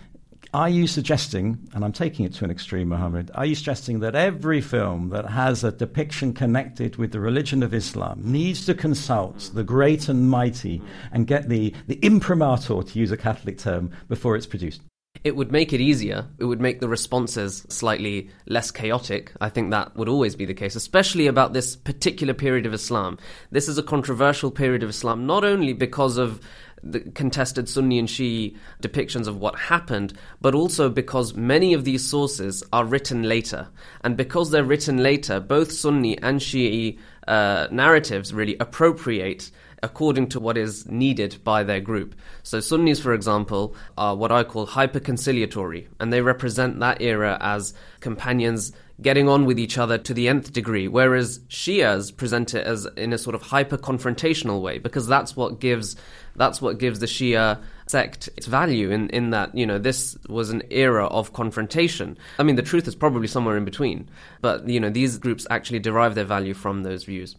are 0.54 0.68
you 0.68 0.86
suggesting, 0.86 1.68
and 1.74 1.84
I'm 1.84 1.92
taking 1.92 2.24
it 2.24 2.32
to 2.34 2.44
an 2.44 2.50
extreme, 2.50 2.88
Mohammed, 2.88 3.30
are 3.34 3.44
you 3.44 3.54
suggesting 3.54 4.00
that 4.00 4.14
every 4.14 4.60
film 4.60 5.10
that 5.10 5.26
has 5.26 5.62
a 5.62 5.72
depiction 5.72 6.32
connected 6.32 6.96
with 6.96 7.12
the 7.12 7.20
religion 7.20 7.62
of 7.62 7.74
Islam 7.74 8.20
needs 8.24 8.64
to 8.66 8.74
consult 8.74 9.50
the 9.54 9.64
great 9.64 10.08
and 10.08 10.30
mighty 10.30 10.80
and 11.12 11.26
get 11.26 11.48
the, 11.48 11.74
the 11.86 11.98
imprimatur, 12.02 12.82
to 12.82 12.98
use 12.98 13.12
a 13.12 13.16
Catholic 13.16 13.58
term, 13.58 13.90
before 14.08 14.36
it's 14.36 14.46
produced? 14.46 14.80
It 15.24 15.36
would 15.36 15.50
make 15.50 15.72
it 15.72 15.80
easier. 15.80 16.26
It 16.38 16.44
would 16.44 16.60
make 16.60 16.80
the 16.80 16.88
responses 16.88 17.66
slightly 17.68 18.30
less 18.46 18.70
chaotic. 18.70 19.32
I 19.40 19.48
think 19.48 19.70
that 19.70 19.96
would 19.96 20.08
always 20.08 20.36
be 20.36 20.44
the 20.44 20.54
case, 20.54 20.76
especially 20.76 21.26
about 21.26 21.52
this 21.52 21.74
particular 21.74 22.34
period 22.34 22.66
of 22.66 22.74
Islam. 22.74 23.18
This 23.50 23.68
is 23.68 23.78
a 23.78 23.82
controversial 23.82 24.50
period 24.50 24.82
of 24.82 24.90
Islam, 24.90 25.26
not 25.26 25.44
only 25.44 25.72
because 25.72 26.18
of 26.18 26.40
the 26.82 27.00
contested 27.00 27.68
Sunni 27.68 27.98
and 27.98 28.08
Shi'i 28.08 28.56
depictions 28.82 29.26
of 29.26 29.38
what 29.38 29.58
happened, 29.58 30.12
but 30.40 30.54
also 30.54 30.88
because 30.88 31.34
many 31.34 31.74
of 31.74 31.84
these 31.84 32.08
sources 32.08 32.62
are 32.72 32.84
written 32.84 33.22
later. 33.22 33.68
And 34.02 34.16
because 34.16 34.50
they're 34.50 34.64
written 34.64 34.98
later, 34.98 35.40
both 35.40 35.72
Sunni 35.72 36.18
and 36.18 36.40
Shi'i 36.40 36.98
uh, 37.26 37.68
narratives 37.70 38.32
really 38.32 38.56
appropriate 38.58 39.50
according 39.82 40.28
to 40.28 40.40
what 40.40 40.56
is 40.56 40.86
needed 40.88 41.38
by 41.44 41.62
their 41.62 41.80
group. 41.80 42.14
So 42.42 42.60
Sunnis, 42.60 43.00
for 43.00 43.14
example, 43.14 43.74
are 43.96 44.16
what 44.16 44.32
I 44.32 44.44
call 44.44 44.66
hyper 44.66 45.00
conciliatory, 45.00 45.88
and 46.00 46.12
they 46.12 46.20
represent 46.20 46.80
that 46.80 47.00
era 47.00 47.38
as 47.40 47.74
companions 48.00 48.72
getting 49.00 49.28
on 49.28 49.44
with 49.44 49.60
each 49.60 49.78
other 49.78 49.96
to 49.96 50.12
the 50.12 50.26
nth 50.26 50.52
degree, 50.52 50.88
whereas 50.88 51.38
Shias 51.48 52.16
present 52.16 52.54
it 52.54 52.66
as 52.66 52.84
in 52.96 53.12
a 53.12 53.18
sort 53.18 53.36
of 53.36 53.42
hyper 53.42 53.78
confrontational 53.78 54.60
way, 54.60 54.78
because 54.78 55.06
that's 55.06 55.36
what 55.36 55.60
gives 55.60 55.94
that's 56.34 56.60
what 56.60 56.78
gives 56.78 56.98
the 56.98 57.06
Shia 57.06 57.60
sect 57.86 58.28
its 58.36 58.46
value 58.46 58.90
in, 58.90 59.08
in 59.10 59.30
that, 59.30 59.54
you 59.56 59.66
know, 59.66 59.78
this 59.78 60.16
was 60.28 60.50
an 60.50 60.62
era 60.70 61.06
of 61.06 61.32
confrontation. 61.32 62.16
I 62.38 62.42
mean, 62.42 62.56
the 62.56 62.62
truth 62.62 62.86
is 62.86 62.94
probably 62.94 63.26
somewhere 63.26 63.56
in 63.56 63.64
between, 63.64 64.08
but, 64.40 64.68
you 64.68 64.78
know, 64.78 64.90
these 64.90 65.16
groups 65.18 65.46
actually 65.50 65.78
derive 65.78 66.14
their 66.14 66.24
value 66.24 66.54
from 66.54 66.82
those 66.82 67.04
views. 67.04 67.34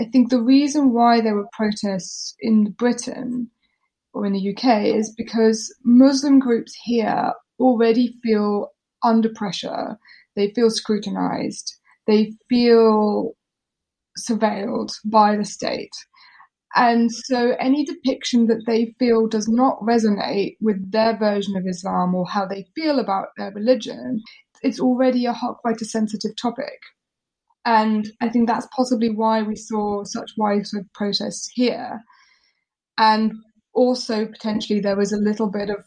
I 0.00 0.04
think 0.04 0.30
the 0.30 0.40
reason 0.40 0.94
why 0.94 1.20
there 1.20 1.34
were 1.34 1.48
protests 1.52 2.34
in 2.40 2.70
Britain 2.70 3.50
or 4.14 4.24
in 4.24 4.32
the 4.32 4.56
UK 4.56 4.84
is 4.84 5.12
because 5.14 5.74
Muslim 5.84 6.38
groups 6.38 6.74
here 6.84 7.34
already 7.58 8.14
feel 8.22 8.68
under 9.04 9.28
pressure, 9.28 9.98
they 10.36 10.52
feel 10.52 10.70
scrutinized, 10.70 11.76
they 12.06 12.32
feel 12.48 13.32
surveilled 14.18 14.90
by 15.04 15.36
the 15.36 15.44
state. 15.44 15.92
And 16.74 17.12
so 17.12 17.54
any 17.60 17.84
depiction 17.84 18.46
that 18.46 18.64
they 18.66 18.94
feel 18.98 19.26
does 19.26 19.48
not 19.48 19.80
resonate 19.80 20.56
with 20.62 20.92
their 20.92 21.18
version 21.18 21.56
of 21.56 21.66
Islam 21.66 22.14
or 22.14 22.26
how 22.26 22.46
they 22.46 22.64
feel 22.74 23.00
about 23.00 23.28
their 23.36 23.52
religion, 23.52 24.22
it's 24.62 24.80
already 24.80 25.26
a 25.26 25.34
hot, 25.34 25.58
quite 25.58 25.82
a 25.82 25.84
sensitive 25.84 26.36
topic. 26.40 26.80
And 27.64 28.08
I 28.20 28.28
think 28.28 28.48
that's 28.48 28.68
possibly 28.74 29.10
why 29.10 29.42
we 29.42 29.56
saw 29.56 30.04
such 30.04 30.32
widespread 30.36 30.86
protests 30.94 31.50
here. 31.54 32.00
And 32.98 33.32
also, 33.74 34.26
potentially, 34.26 34.80
there 34.80 34.96
was 34.96 35.12
a 35.12 35.18
little 35.18 35.50
bit 35.50 35.70
of, 35.70 35.84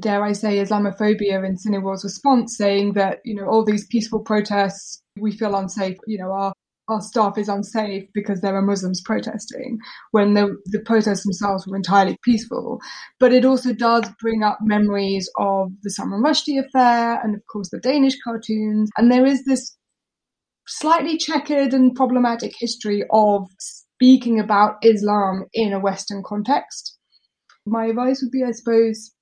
dare 0.00 0.24
I 0.24 0.32
say, 0.32 0.56
Islamophobia 0.56 1.46
in 1.46 1.56
Cineworld's 1.56 2.04
response, 2.04 2.56
saying 2.56 2.94
that, 2.94 3.18
you 3.24 3.34
know, 3.34 3.46
all 3.46 3.64
these 3.64 3.86
peaceful 3.86 4.20
protests, 4.20 5.02
we 5.20 5.32
feel 5.32 5.54
unsafe, 5.54 5.96
you 6.06 6.18
know, 6.18 6.32
our 6.32 6.52
our 6.88 7.00
staff 7.00 7.38
is 7.38 7.48
unsafe 7.48 8.08
because 8.12 8.40
there 8.40 8.56
are 8.56 8.62
Muslims 8.62 9.00
protesting 9.04 9.78
when 10.10 10.34
the, 10.34 10.56
the 10.66 10.80
protests 10.80 11.22
themselves 11.22 11.66
were 11.66 11.76
entirely 11.76 12.16
peaceful. 12.24 12.80
But 13.20 13.32
it 13.32 13.44
also 13.44 13.72
does 13.72 14.04
bring 14.20 14.42
up 14.42 14.58
memories 14.60 15.30
of 15.38 15.70
the 15.82 15.90
Salman 15.90 16.22
Rushdie 16.22 16.58
affair 16.58 17.20
and, 17.22 17.34
of 17.34 17.42
course, 17.50 17.70
the 17.70 17.78
Danish 17.78 18.16
cartoons. 18.22 18.90
And 18.96 19.10
there 19.10 19.24
is 19.24 19.44
this 19.44 19.76
slightly 20.78 21.16
checkered 21.18 21.74
and 21.74 21.94
problematic 21.94 22.54
history 22.58 23.04
of 23.10 23.48
speaking 23.58 24.40
about 24.40 24.76
Islam 24.82 25.46
in 25.52 25.72
a 25.72 25.80
Western 25.80 26.22
context. 26.24 26.96
My 27.66 27.86
advice 27.86 28.22
would 28.22 28.32
be, 28.32 28.42
I 28.44 28.52
suppose, 28.52 29.12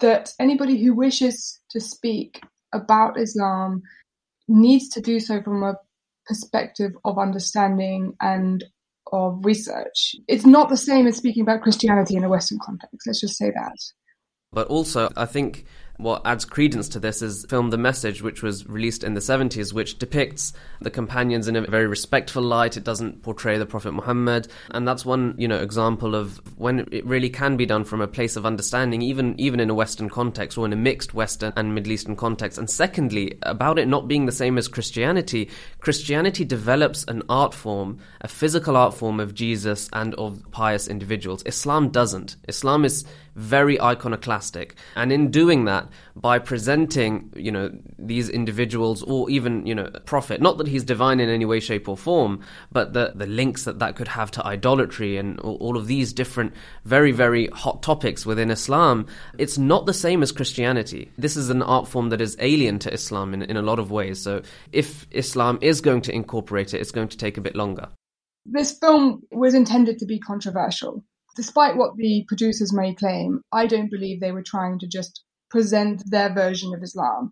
that 0.00 0.30
anybody 0.38 0.82
who 0.82 0.94
wishes 0.94 1.58
to 1.70 1.80
speak 1.80 2.40
about 2.72 3.18
Islam 3.18 3.82
needs 4.46 4.88
to 4.90 5.00
do 5.00 5.18
so 5.18 5.42
from 5.42 5.62
a 5.62 5.74
perspective 6.26 6.92
of 7.04 7.18
understanding 7.18 8.14
and 8.20 8.64
of 9.12 9.44
research. 9.44 10.14
It's 10.28 10.46
not 10.46 10.68
the 10.68 10.76
same 10.76 11.06
as 11.06 11.16
speaking 11.16 11.42
about 11.42 11.62
Christianity 11.62 12.16
in 12.16 12.24
a 12.24 12.28
Western 12.28 12.58
context. 12.62 13.06
Let's 13.06 13.20
just 13.20 13.36
say 13.36 13.50
that. 13.50 13.76
But 14.52 14.68
also, 14.68 15.10
I 15.16 15.26
think 15.26 15.64
what 15.98 16.22
adds 16.24 16.44
credence 16.44 16.88
to 16.90 17.00
this 17.00 17.22
is 17.22 17.44
film 17.48 17.70
The 17.70 17.76
Message, 17.76 18.22
which 18.22 18.40
was 18.40 18.66
released 18.68 19.02
in 19.02 19.14
the 19.14 19.20
70s, 19.20 19.72
which 19.72 19.98
depicts 19.98 20.52
the 20.80 20.90
companions 20.90 21.48
in 21.48 21.56
a 21.56 21.62
very 21.62 21.88
respectful 21.88 22.42
light. 22.42 22.76
It 22.76 22.84
doesn't 22.84 23.22
portray 23.22 23.58
the 23.58 23.66
Prophet 23.66 23.92
Muhammad. 23.92 24.46
And 24.70 24.86
that's 24.86 25.04
one, 25.04 25.34
you 25.38 25.48
know, 25.48 25.58
example 25.58 26.14
of 26.14 26.40
when 26.56 26.88
it 26.92 27.04
really 27.04 27.28
can 27.28 27.56
be 27.56 27.66
done 27.66 27.84
from 27.84 28.00
a 28.00 28.06
place 28.06 28.36
of 28.36 28.46
understanding, 28.46 29.02
even, 29.02 29.38
even 29.40 29.58
in 29.58 29.70
a 29.70 29.74
Western 29.74 30.08
context 30.08 30.56
or 30.56 30.64
in 30.66 30.72
a 30.72 30.76
mixed 30.76 31.14
Western 31.14 31.52
and 31.56 31.74
Middle 31.74 31.92
Eastern 31.92 32.14
context. 32.14 32.58
And 32.58 32.70
secondly, 32.70 33.36
about 33.42 33.78
it 33.78 33.88
not 33.88 34.06
being 34.06 34.26
the 34.26 34.32
same 34.32 34.56
as 34.56 34.68
Christianity, 34.68 35.50
Christianity 35.80 36.44
develops 36.44 37.04
an 37.08 37.24
art 37.28 37.52
form, 37.52 37.98
a 38.20 38.28
physical 38.28 38.76
art 38.76 38.94
form 38.94 39.18
of 39.18 39.34
Jesus 39.34 39.88
and 39.92 40.14
of 40.14 40.44
pious 40.52 40.86
individuals. 40.86 41.42
Islam 41.44 41.88
doesn't. 41.88 42.36
Islam 42.46 42.84
is 42.84 43.04
very 43.38 43.80
iconoclastic. 43.80 44.74
And 44.96 45.12
in 45.12 45.30
doing 45.30 45.64
that, 45.66 45.88
by 46.16 46.40
presenting, 46.40 47.32
you 47.36 47.52
know, 47.52 47.70
these 47.98 48.28
individuals 48.28 49.02
or 49.04 49.30
even, 49.30 49.64
you 49.64 49.74
know, 49.74 49.90
prophet, 50.06 50.40
not 50.40 50.58
that 50.58 50.66
he's 50.66 50.82
divine 50.82 51.20
in 51.20 51.28
any 51.28 51.44
way, 51.44 51.60
shape, 51.60 51.88
or 51.88 51.96
form, 51.96 52.40
but 52.72 52.92
the, 52.94 53.12
the 53.14 53.26
links 53.26 53.64
that 53.64 53.78
that 53.78 53.94
could 53.94 54.08
have 54.08 54.32
to 54.32 54.44
idolatry 54.44 55.16
and 55.16 55.38
all, 55.40 55.76
of 55.76 55.86
these 55.86 56.12
different, 56.12 56.52
very, 56.84 57.12
very 57.12 57.46
hot 57.48 57.82
topics 57.82 58.26
within 58.26 58.50
Islam, 58.50 59.06
it's 59.38 59.56
not 59.56 59.86
the 59.86 59.94
same 59.94 60.22
as 60.22 60.32
Christianity. 60.32 61.12
This 61.16 61.36
is 61.36 61.48
an 61.48 61.62
art 61.62 61.86
form 61.86 62.08
that 62.08 62.20
is 62.20 62.36
alien 62.40 62.80
to 62.80 62.92
Islam 62.92 63.34
in, 63.34 63.42
in 63.42 63.56
a 63.56 63.62
lot 63.62 63.78
of 63.78 63.92
ways. 63.92 64.20
So 64.20 64.42
if 64.72 65.06
Islam 65.12 65.60
is 65.62 65.80
going 65.80 66.02
to 66.02 66.12
incorporate 66.12 66.74
it, 66.74 66.80
it's 66.80 66.90
going 66.90 67.08
to 67.08 67.16
take 67.16 67.38
a 67.38 67.40
bit 67.40 67.54
longer. 67.54 67.88
This 68.44 68.76
film 68.76 69.22
was 69.30 69.54
intended 69.54 69.98
to 69.98 70.06
be 70.06 70.18
controversial. 70.18 71.04
Despite 71.38 71.76
what 71.76 71.96
the 71.96 72.24
producers 72.26 72.72
may 72.72 72.92
claim, 72.92 73.42
I 73.52 73.68
don't 73.68 73.92
believe 73.92 74.18
they 74.18 74.32
were 74.32 74.42
trying 74.42 74.80
to 74.80 74.88
just 74.88 75.22
present 75.50 76.02
their 76.10 76.34
version 76.34 76.74
of 76.74 76.82
Islam. 76.82 77.30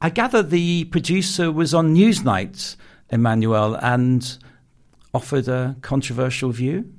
I 0.00 0.08
gather 0.08 0.42
the 0.42 0.86
producer 0.86 1.52
was 1.52 1.74
on 1.74 1.94
Newsnight, 1.94 2.76
Emmanuel, 3.10 3.74
and 3.74 4.38
offered 5.12 5.46
a 5.46 5.76
controversial 5.82 6.52
view. 6.52 6.90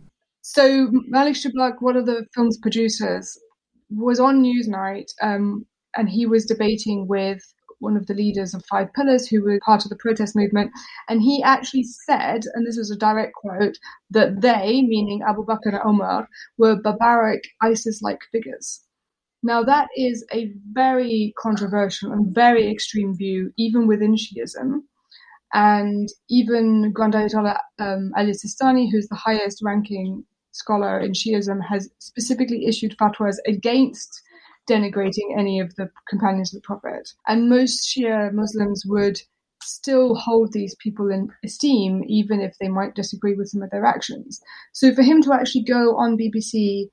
So 0.43 0.91
Malik 1.07 1.33
Shlibak, 1.33 1.77
one 1.79 1.97
of 1.97 2.05
the 2.05 2.27
film's 2.35 2.59
producers, 2.59 3.35
was 3.89 4.19
on 4.19 4.43
Newsnight, 4.43 5.07
um, 5.23 5.65
and 5.97 6.07
he 6.07 6.27
was 6.27 6.45
debating 6.45 7.07
with 7.07 7.41
one 7.85 7.95
of 7.95 8.07
the 8.07 8.13
leaders 8.13 8.53
of 8.53 8.65
Five 8.65 8.91
Pillars 8.93 9.27
who 9.27 9.41
were 9.41 9.59
part 9.65 9.85
of 9.85 9.89
the 9.89 9.95
protest 9.95 10.35
movement. 10.35 10.71
And 11.07 11.21
he 11.21 11.41
actually 11.41 11.83
said, 11.83 12.41
and 12.53 12.67
this 12.67 12.77
is 12.77 12.91
a 12.91 12.97
direct 12.97 13.33
quote, 13.35 13.77
that 14.09 14.41
they, 14.41 14.81
meaning 14.81 15.21
Abu 15.25 15.45
Bakr 15.45 15.67
and 15.67 15.79
Omar, 15.85 16.27
were 16.57 16.81
barbaric 16.81 17.43
ISIS 17.61 18.01
like 18.01 18.19
figures. 18.31 18.81
Now, 19.43 19.63
that 19.63 19.87
is 19.95 20.25
a 20.33 20.51
very 20.71 21.33
controversial 21.39 22.11
and 22.11 22.33
very 22.33 22.69
extreme 22.69 23.15
view, 23.15 23.53
even 23.57 23.87
within 23.87 24.15
Shiism. 24.15 24.81
And 25.53 26.09
even 26.29 26.91
Grand 26.91 27.13
Ayatollah 27.13 27.59
um, 27.79 28.11
Ali 28.17 28.31
Sistani, 28.31 28.91
who's 28.91 29.07
the 29.07 29.15
highest 29.15 29.61
ranking 29.63 30.25
scholar 30.51 30.99
in 30.99 31.11
Shiism, 31.11 31.59
has 31.69 31.89
specifically 31.99 32.65
issued 32.65 32.97
fatwas 32.97 33.37
against 33.45 34.21
denigrating 34.69 35.37
any 35.37 35.59
of 35.59 35.75
the 35.75 35.89
companions 36.09 36.53
of 36.53 36.61
the 36.61 36.65
Prophet. 36.65 37.13
And 37.27 37.49
most 37.49 37.87
Shia 37.87 38.31
Muslims 38.33 38.83
would 38.85 39.21
still 39.63 40.15
hold 40.15 40.53
these 40.53 40.75
people 40.75 41.09
in 41.09 41.29
esteem, 41.43 42.03
even 42.07 42.41
if 42.41 42.57
they 42.59 42.67
might 42.67 42.95
disagree 42.95 43.35
with 43.35 43.49
some 43.49 43.61
of 43.61 43.69
their 43.71 43.85
actions. 43.85 44.41
So 44.73 44.93
for 44.93 45.01
him 45.01 45.21
to 45.23 45.33
actually 45.33 45.63
go 45.63 45.97
on 45.97 46.17
BBC 46.17 46.89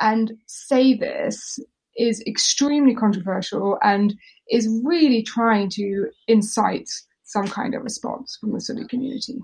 and 0.00 0.32
say 0.46 0.94
this 0.94 1.58
is 1.96 2.22
extremely 2.26 2.94
controversial 2.94 3.78
and 3.82 4.14
is 4.50 4.68
really 4.84 5.22
trying 5.22 5.70
to 5.70 6.08
incite 6.26 6.90
some 7.24 7.46
kind 7.46 7.74
of 7.74 7.82
response 7.82 8.36
from 8.40 8.52
the 8.52 8.60
Sunni 8.60 8.86
community. 8.86 9.38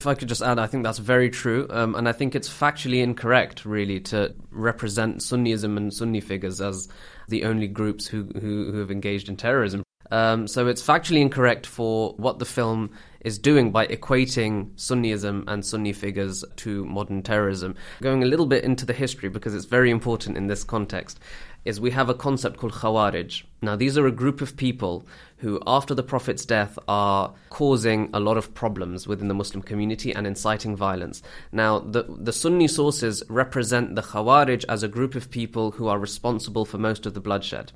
If 0.00 0.06
I 0.06 0.14
could 0.14 0.28
just 0.28 0.42
add, 0.42 0.58
I 0.58 0.66
think 0.66 0.84
that's 0.84 0.98
very 0.98 1.30
true, 1.30 1.66
um, 1.70 1.94
and 1.94 2.06
I 2.06 2.12
think 2.12 2.34
it's 2.34 2.50
factually 2.50 3.02
incorrect, 3.02 3.64
really, 3.64 3.98
to 4.00 4.34
represent 4.50 5.20
Sunniism 5.20 5.78
and 5.78 5.92
Sunni 5.92 6.20
figures 6.20 6.60
as 6.60 6.88
the 7.28 7.44
only 7.44 7.66
groups 7.66 8.06
who 8.06 8.24
who, 8.34 8.70
who 8.72 8.78
have 8.78 8.90
engaged 8.90 9.30
in 9.30 9.36
terrorism. 9.36 9.82
Um, 10.10 10.46
so 10.46 10.66
it's 10.66 10.86
factually 10.86 11.20
incorrect 11.20 11.66
for 11.66 12.12
what 12.18 12.38
the 12.38 12.44
film 12.44 12.90
is 13.20 13.38
doing 13.38 13.72
by 13.72 13.86
equating 13.86 14.72
Sunniism 14.74 15.44
and 15.48 15.64
Sunni 15.64 15.94
figures 15.94 16.44
to 16.56 16.84
modern 16.84 17.22
terrorism. 17.22 17.74
Going 18.02 18.22
a 18.22 18.26
little 18.26 18.46
bit 18.46 18.64
into 18.64 18.86
the 18.86 18.92
history 18.92 19.30
because 19.30 19.54
it's 19.54 19.64
very 19.64 19.90
important 19.90 20.36
in 20.36 20.46
this 20.46 20.62
context 20.62 21.18
is 21.66 21.80
we 21.80 21.90
have 21.90 22.08
a 22.08 22.14
concept 22.14 22.58
called 22.58 22.72
Khawarij. 22.72 23.42
Now, 23.60 23.74
these 23.74 23.98
are 23.98 24.06
a 24.06 24.12
group 24.12 24.40
of 24.40 24.56
people 24.56 25.04
who, 25.38 25.60
after 25.66 25.94
the 25.94 26.02
Prophet's 26.02 26.44
death, 26.44 26.78
are 26.86 27.34
causing 27.50 28.08
a 28.14 28.20
lot 28.20 28.36
of 28.36 28.54
problems 28.54 29.08
within 29.08 29.28
the 29.28 29.34
Muslim 29.34 29.62
community 29.62 30.14
and 30.14 30.26
inciting 30.26 30.76
violence. 30.76 31.22
Now, 31.50 31.80
the, 31.80 32.04
the 32.08 32.32
Sunni 32.32 32.68
sources 32.68 33.24
represent 33.28 33.96
the 33.96 34.02
Khawarij 34.02 34.64
as 34.68 34.82
a 34.84 34.88
group 34.88 35.16
of 35.16 35.30
people 35.30 35.72
who 35.72 35.88
are 35.88 35.98
responsible 35.98 36.64
for 36.64 36.78
most 36.78 37.04
of 37.04 37.14
the 37.14 37.20
bloodshed. 37.20 37.72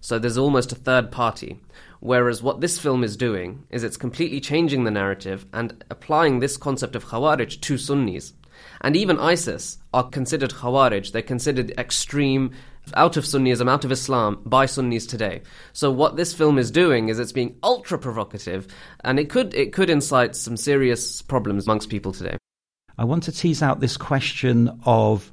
So 0.00 0.18
there's 0.18 0.38
almost 0.38 0.70
a 0.70 0.76
third 0.76 1.10
party. 1.10 1.60
Whereas 1.98 2.42
what 2.42 2.60
this 2.60 2.78
film 2.78 3.04
is 3.04 3.16
doing 3.16 3.64
is 3.70 3.84
it's 3.84 3.96
completely 3.96 4.40
changing 4.40 4.84
the 4.84 4.90
narrative 4.90 5.46
and 5.52 5.84
applying 5.90 6.38
this 6.38 6.56
concept 6.56 6.96
of 6.96 7.06
Khawarij 7.06 7.60
to 7.60 7.78
Sunnis. 7.78 8.34
And 8.80 8.96
even 8.96 9.18
ISIS 9.18 9.78
are 9.94 10.08
considered 10.08 10.50
Khawarij. 10.50 11.12
They're 11.12 11.22
considered 11.22 11.72
extreme 11.78 12.52
out 12.94 13.16
of 13.16 13.24
Sunnism, 13.24 13.68
out 13.70 13.84
of 13.84 13.92
Islam 13.92 14.42
by 14.44 14.66
Sunnis 14.66 15.06
today. 15.06 15.42
So 15.72 15.90
what 15.90 16.16
this 16.16 16.34
film 16.34 16.58
is 16.58 16.70
doing 16.70 17.08
is 17.08 17.18
it's 17.18 17.32
being 17.32 17.56
ultra 17.62 17.98
provocative, 17.98 18.66
and 19.04 19.18
it 19.18 19.30
could 19.30 19.54
it 19.54 19.72
could 19.72 19.90
incite 19.90 20.36
some 20.36 20.56
serious 20.56 21.22
problems 21.22 21.66
amongst 21.66 21.88
people 21.88 22.12
today. 22.12 22.36
I 22.98 23.04
want 23.04 23.24
to 23.24 23.32
tease 23.32 23.62
out 23.62 23.80
this 23.80 23.96
question 23.96 24.80
of 24.84 25.32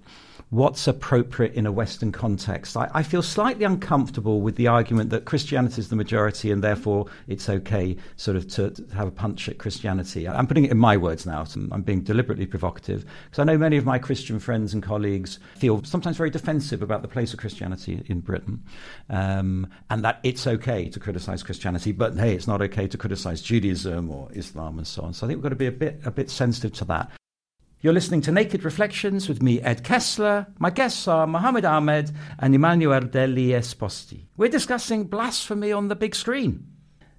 what's 0.49 0.87
appropriate 0.87 1.53
in 1.53 1.67
a 1.67 1.71
Western 1.71 2.11
context. 2.11 2.75
I, 2.75 2.89
I, 2.93 3.03
feel 3.03 3.21
slightly 3.21 3.65
uncomfortable 3.65 4.41
with 4.41 4.55
the 4.55 4.67
argument 4.67 5.11
that 5.11 5.25
Christianity 5.25 5.79
is 5.79 5.89
the 5.89 5.95
majority 5.95 6.49
and 6.49 6.63
therefore 6.63 7.05
it's 7.27 7.47
okay 7.49 7.95
sort 8.15 8.35
of 8.35 8.47
to, 8.53 8.71
to 8.71 8.95
have 8.95 9.07
a 9.07 9.11
punch 9.11 9.47
at 9.47 9.59
Christianity. 9.59 10.27
I'm 10.27 10.47
putting 10.47 10.65
it 10.65 10.71
in 10.71 10.77
my 10.77 10.97
words 10.97 11.27
now, 11.27 11.43
so 11.43 11.61
I'm 11.71 11.83
being 11.83 12.01
deliberately 12.01 12.47
provocative 12.47 13.05
because 13.25 13.39
I 13.39 13.43
know 13.43 13.59
many 13.59 13.77
of 13.77 13.85
my 13.85 13.99
Christian 13.99 14.39
friends 14.39 14.73
and 14.73 14.81
colleagues 14.81 15.37
feel 15.55 15.83
sometimes 15.83 16.17
very 16.17 16.31
defensive 16.31 16.81
about 16.81 17.03
the 17.03 17.07
place 17.07 17.31
of 17.31 17.39
Christianity 17.39 18.03
in 18.07 18.19
Britain 18.19 18.63
um, 19.09 19.67
and 19.91 20.03
that 20.03 20.19
it's 20.23 20.47
okay 20.47 20.89
to 20.89 20.99
criticize 20.99 21.43
Christianity, 21.43 21.91
but 21.91 22.15
hey, 22.15 22.33
it's 22.33 22.47
not 22.47 22.61
okay 22.63 22.87
to 22.87 22.97
criticize 22.97 23.41
Judaism 23.41 24.09
or 24.09 24.29
Islam 24.33 24.79
and 24.79 24.87
so 24.87 25.03
on. 25.03 25.13
So 25.13 25.25
I 25.25 25.29
think 25.29 25.37
we've 25.37 25.43
got 25.43 25.49
to 25.49 25.55
be 25.55 25.67
a 25.67 25.71
bit, 25.71 26.01
a 26.05 26.11
bit 26.11 26.31
sensitive 26.31 26.73
to 26.73 26.85
that. 26.85 27.11
You're 27.81 27.93
listening 27.93 28.19
to 28.23 28.31
Naked 28.33 28.65
Reflections 28.65 29.29
with 29.29 29.41
me, 29.41 29.61
Ed 29.61 29.85
Kessler. 29.85 30.47
My 30.59 30.69
guests 30.69 31.07
are 31.07 31.25
Mohammed 31.25 31.63
Ahmed 31.63 32.11
and 32.37 32.53
Emmanuel 32.53 32.99
Degli 32.99 33.51
Esposti. 33.51 34.25
We're 34.35 34.49
discussing 34.49 35.05
blasphemy 35.05 35.71
on 35.71 35.87
the 35.87 35.95
big 35.95 36.13
screen. 36.13 36.67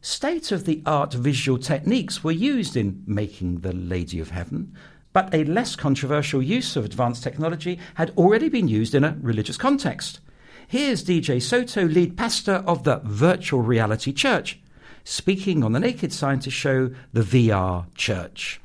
State 0.03 0.53
of 0.53 0.67
the 0.67 0.83
art 0.85 1.15
visual 1.15 1.57
techniques 1.57 2.23
were 2.23 2.31
used 2.31 2.77
in 2.77 3.03
making 3.07 3.61
The 3.61 3.73
Lady 3.73 4.21
of 4.21 4.33
Heaven, 4.33 4.77
but 5.15 5.35
a 5.35 5.45
less 5.45 5.77
controversial 5.77 6.43
use 6.43 6.77
of 6.77 6.85
advanced 6.85 7.23
technology 7.23 7.79
had 7.95 8.11
already 8.19 8.51
been 8.51 8.69
used 8.69 8.95
in 8.95 9.03
a 9.03 9.17
religious 9.23 9.57
context. 9.57 10.21
Here's 10.69 11.03
DJ 11.03 11.41
Soto, 11.41 11.87
lead 11.87 12.19
pastor 12.19 12.63
of 12.67 12.85
the 12.85 13.01
Virtual 13.05 13.63
Reality 13.63 14.13
Church, 14.13 14.61
speaking 15.05 15.65
on 15.65 15.73
the 15.73 15.81
Naked 15.81 16.13
Scientist 16.13 16.55
show, 16.55 16.91
The 17.15 17.23
VR 17.23 17.87
Church. 17.95 18.61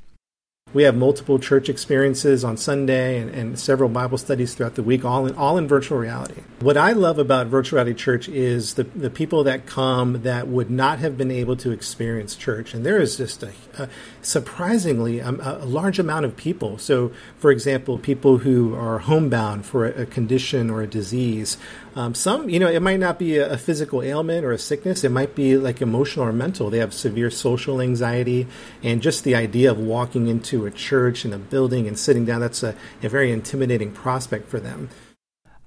We 0.76 0.84
have 0.84 0.98
multiple 0.98 1.40
church 1.40 1.70
experiences 1.70 2.44
on 2.44 2.58
Sunday 2.58 3.18
and, 3.22 3.30
and, 3.30 3.58
several 3.58 3.88
Bible 3.88 4.18
studies 4.18 4.54
throughout 4.56 4.76
the 4.76 4.84
week, 4.84 5.06
all 5.06 5.26
in, 5.26 5.34
all 5.36 5.58
in 5.58 5.70
virtual 5.70 5.98
reality. 5.98 6.42
What 6.60 6.76
I 6.76 6.92
love 6.92 7.18
about 7.18 7.48
virtual 7.48 7.78
reality 7.78 7.98
church 7.98 8.28
is 8.28 8.74
the, 8.74 8.84
the 8.84 9.10
people 9.10 9.46
that 9.46 9.66
come 9.66 10.24
that 10.24 10.50
would 10.50 10.70
not 10.70 11.00
have 11.00 11.18
been 11.18 11.32
able 11.32 11.56
to 11.56 11.72
experience 11.72 12.36
church. 12.36 12.74
And 12.74 12.86
there 12.86 13.00
is 13.00 13.16
just 13.16 13.42
a, 13.42 13.54
a 13.78 13.88
surprisingly 14.22 15.22
um, 15.22 15.40
a, 15.40 15.60
a, 15.62 15.66
large 15.66 15.98
amount 15.98 16.26
of 16.26 16.36
people. 16.36 16.78
So, 16.78 17.14
for 17.38 17.52
example, 17.52 17.98
people 17.98 18.40
who 18.40 18.76
are 18.76 19.00
homebound 19.00 19.66
for 19.66 19.86
a, 19.86 20.02
a 20.02 20.06
condition 20.06 20.70
or 20.70 20.82
a 20.82 20.88
disease, 20.88 21.58
um, 21.96 22.14
some, 22.14 22.50
you 22.50 22.60
know, 22.60 22.68
it 22.68 22.82
might 22.82 23.00
not 23.00 23.18
be 23.18 23.38
a, 23.38 23.54
a, 23.54 23.58
physical 23.58 24.02
ailment 24.02 24.44
or 24.44 24.52
a 24.52 24.58
sickness. 24.58 25.06
It 25.06 25.10
might 25.10 25.34
be 25.34 25.58
like 25.58 25.82
emotional 25.82 26.26
or 26.26 26.34
mental. 26.34 26.70
They 26.70 26.80
have 26.80 26.94
severe 26.94 27.32
social 27.32 27.80
anxiety, 27.80 28.48
and 28.84 29.02
just 29.02 29.24
the 29.24 29.34
idea 29.34 29.72
of 29.72 29.80
walking 29.80 30.28
into 30.28 30.66
a 30.66 30.72
church 30.72 31.24
and 31.24 31.34
a 31.34 31.38
building 31.38 31.88
and 31.88 31.98
sitting 31.98 32.26
down, 32.26 32.42
that's 32.42 32.64
a, 32.64 32.76
a 33.02 33.08
very 33.08 33.32
intimidating 33.32 33.94
prospect 33.94 34.50
for 34.50 34.60
them. 34.60 34.90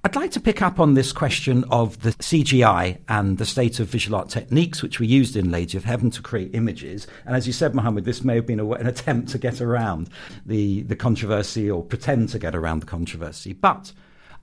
I'd 0.03 0.15
like 0.15 0.31
to 0.31 0.39
pick 0.39 0.61
up 0.61 0.79
on 0.79 0.93
this 0.93 1.11
question 1.11 1.65
of 1.71 2.01
the 2.03 2.11
CGI 2.11 2.99
and 3.09 3.37
the 3.37 3.45
state 3.45 3.81
of 3.81 3.87
visual 3.87 4.17
art 4.17 4.29
techniques 4.29 4.81
which 4.81 4.99
were 4.99 5.05
used 5.05 5.35
in 5.35 5.51
Lady 5.51 5.77
of 5.77 5.83
Heaven 5.83 6.09
to 6.11 6.21
create 6.21 6.53
images. 6.53 7.05
And 7.25 7.35
as 7.35 7.47
you 7.47 7.51
said, 7.51 7.75
Mohammed, 7.75 8.05
this 8.05 8.23
may 8.23 8.35
have 8.35 8.45
been 8.45 8.61
a, 8.61 8.71
an 8.71 8.87
attempt 8.87 9.29
to 9.31 9.37
get 9.37 9.59
around 9.59 10.09
the, 10.45 10.83
the 10.83 10.95
controversy 10.95 11.69
or 11.69 11.83
pretend 11.83 12.29
to 12.29 12.39
get 12.39 12.55
around 12.55 12.79
the 12.79 12.85
controversy. 12.85 13.51
But 13.51 13.91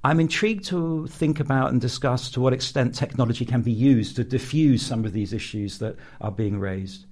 I'm 0.04 0.20
intrigued 0.20 0.64
to 0.66 1.06
think 1.08 1.40
about 1.40 1.72
and 1.72 1.80
discuss 1.80 2.30
to 2.30 2.40
what 2.40 2.52
extent 2.52 2.94
technology 2.94 3.44
can 3.44 3.62
be 3.62 3.72
used 3.72 4.16
to 4.16 4.24
diffuse 4.24 4.84
some 4.84 5.04
of 5.04 5.12
these 5.12 5.32
issues 5.32 5.78
that 5.78 5.96
are 6.20 6.30
being 6.30 6.58
raised. 6.58 7.06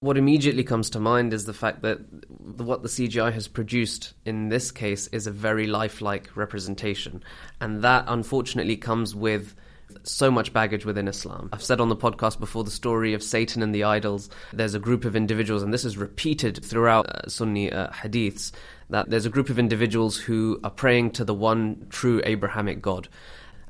What 0.00 0.18
immediately 0.18 0.64
comes 0.64 0.90
to 0.90 1.00
mind 1.00 1.32
is 1.32 1.44
the 1.44 1.52
fact 1.52 1.82
that 1.82 2.00
what 2.38 2.82
the 2.82 2.88
CGI 2.88 3.32
has 3.32 3.46
produced 3.46 4.14
in 4.24 4.48
this 4.48 4.72
case 4.72 5.06
is 5.08 5.26
a 5.26 5.30
very 5.30 5.66
lifelike 5.66 6.36
representation. 6.36 7.22
And 7.60 7.82
that 7.82 8.04
unfortunately 8.08 8.76
comes 8.76 9.14
with 9.14 9.54
so 10.02 10.30
much 10.30 10.52
baggage 10.52 10.84
within 10.84 11.08
Islam. 11.08 11.48
I've 11.52 11.62
said 11.62 11.80
on 11.80 11.88
the 11.88 11.96
podcast 11.96 12.40
before 12.40 12.64
the 12.64 12.70
story 12.70 13.14
of 13.14 13.22
Satan 13.22 13.62
and 13.62 13.74
the 13.74 13.84
idols. 13.84 14.28
There's 14.52 14.74
a 14.74 14.78
group 14.78 15.04
of 15.04 15.14
individuals, 15.16 15.62
and 15.62 15.72
this 15.72 15.84
is 15.84 15.96
repeated 15.96 16.64
throughout 16.64 17.06
uh, 17.08 17.28
Sunni 17.28 17.72
uh, 17.72 17.90
hadiths, 17.90 18.52
that 18.92 19.10
there's 19.10 19.26
a 19.26 19.30
group 19.30 19.50
of 19.50 19.58
individuals 19.58 20.16
who 20.16 20.60
are 20.62 20.70
praying 20.70 21.10
to 21.10 21.24
the 21.24 21.34
one 21.34 21.86
true 21.90 22.20
Abrahamic 22.24 22.80
God. 22.80 23.08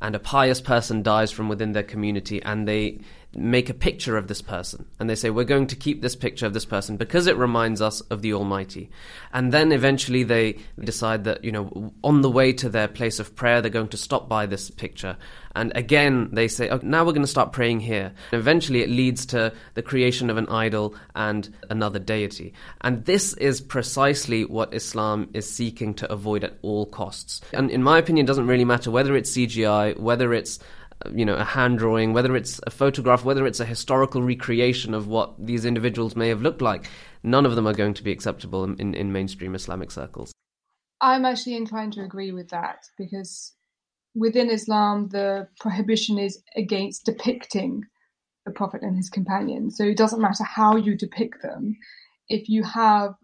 and 0.02 0.16
a 0.16 0.18
pious 0.18 0.60
person 0.60 1.00
dies 1.00 1.30
from 1.30 1.48
within 1.48 1.72
their 1.72 1.84
community 1.84 2.42
and 2.42 2.66
they 2.66 2.98
make 3.34 3.70
a 3.70 3.74
picture 3.74 4.16
of 4.16 4.28
this 4.28 4.42
person. 4.42 4.86
And 4.98 5.08
they 5.08 5.14
say 5.14 5.30
we're 5.30 5.44
going 5.44 5.66
to 5.68 5.76
keep 5.76 6.02
this 6.02 6.16
picture 6.16 6.46
of 6.46 6.52
this 6.52 6.64
person 6.64 6.96
because 6.96 7.26
it 7.26 7.36
reminds 7.36 7.80
us 7.80 8.00
of 8.02 8.22
the 8.22 8.34
almighty. 8.34 8.90
And 9.32 9.52
then 9.52 9.72
eventually 9.72 10.22
they 10.22 10.58
decide 10.78 11.24
that 11.24 11.44
you 11.44 11.52
know 11.52 11.92
on 12.04 12.20
the 12.20 12.30
way 12.30 12.52
to 12.54 12.68
their 12.68 12.88
place 12.88 13.18
of 13.18 13.34
prayer 13.34 13.60
they're 13.60 13.70
going 13.70 13.88
to 13.88 13.96
stop 13.96 14.28
by 14.28 14.46
this 14.46 14.70
picture. 14.70 15.16
And 15.54 15.72
again 15.74 16.28
they 16.32 16.48
say 16.48 16.68
oh, 16.68 16.80
now 16.82 17.04
we're 17.04 17.12
going 17.12 17.22
to 17.22 17.28
start 17.28 17.52
praying 17.52 17.80
here. 17.80 18.12
And 18.32 18.40
eventually 18.40 18.82
it 18.82 18.90
leads 18.90 19.24
to 19.26 19.52
the 19.74 19.82
creation 19.82 20.28
of 20.28 20.36
an 20.36 20.48
idol 20.48 20.94
and 21.14 21.54
another 21.70 21.98
deity. 21.98 22.52
And 22.82 23.04
this 23.06 23.32
is 23.34 23.60
precisely 23.60 24.44
what 24.44 24.74
islam 24.74 25.30
is 25.32 25.50
seeking 25.50 25.94
to 25.94 26.12
avoid 26.12 26.44
at 26.44 26.58
all 26.62 26.86
costs. 26.86 27.40
And 27.54 27.70
in 27.70 27.82
my 27.82 27.98
opinion 27.98 28.26
it 28.26 28.28
doesn't 28.28 28.46
really 28.46 28.64
matter 28.64 28.90
whether 28.90 29.16
it's 29.16 29.32
cgi 29.32 29.98
whether 29.98 30.34
it's 30.34 30.58
you 31.14 31.24
know, 31.24 31.34
a 31.34 31.44
hand 31.44 31.78
drawing, 31.78 32.12
whether 32.12 32.36
it's 32.36 32.60
a 32.66 32.70
photograph, 32.70 33.24
whether 33.24 33.46
it's 33.46 33.60
a 33.60 33.64
historical 33.64 34.22
recreation 34.22 34.94
of 34.94 35.06
what 35.06 35.34
these 35.38 35.64
individuals 35.64 36.16
may 36.16 36.28
have 36.28 36.42
looked 36.42 36.62
like, 36.62 36.86
none 37.22 37.46
of 37.46 37.54
them 37.54 37.66
are 37.66 37.74
going 37.74 37.94
to 37.94 38.02
be 38.02 38.12
acceptable 38.12 38.64
in, 38.64 38.76
in, 38.78 38.94
in 38.94 39.12
mainstream 39.12 39.54
Islamic 39.54 39.90
circles. 39.90 40.32
I'm 41.00 41.24
actually 41.24 41.56
inclined 41.56 41.94
to 41.94 42.02
agree 42.02 42.32
with 42.32 42.48
that 42.50 42.84
because 42.96 43.54
within 44.14 44.50
Islam, 44.50 45.08
the 45.08 45.48
prohibition 45.60 46.18
is 46.18 46.42
against 46.56 47.04
depicting 47.04 47.84
the 48.44 48.52
Prophet 48.52 48.82
and 48.82 48.96
his 48.96 49.10
companions. 49.10 49.76
So 49.76 49.84
it 49.84 49.96
doesn't 49.96 50.20
matter 50.20 50.44
how 50.44 50.76
you 50.76 50.96
depict 50.96 51.42
them. 51.42 51.76
If 52.28 52.48
you 52.48 52.62
have 52.62 53.14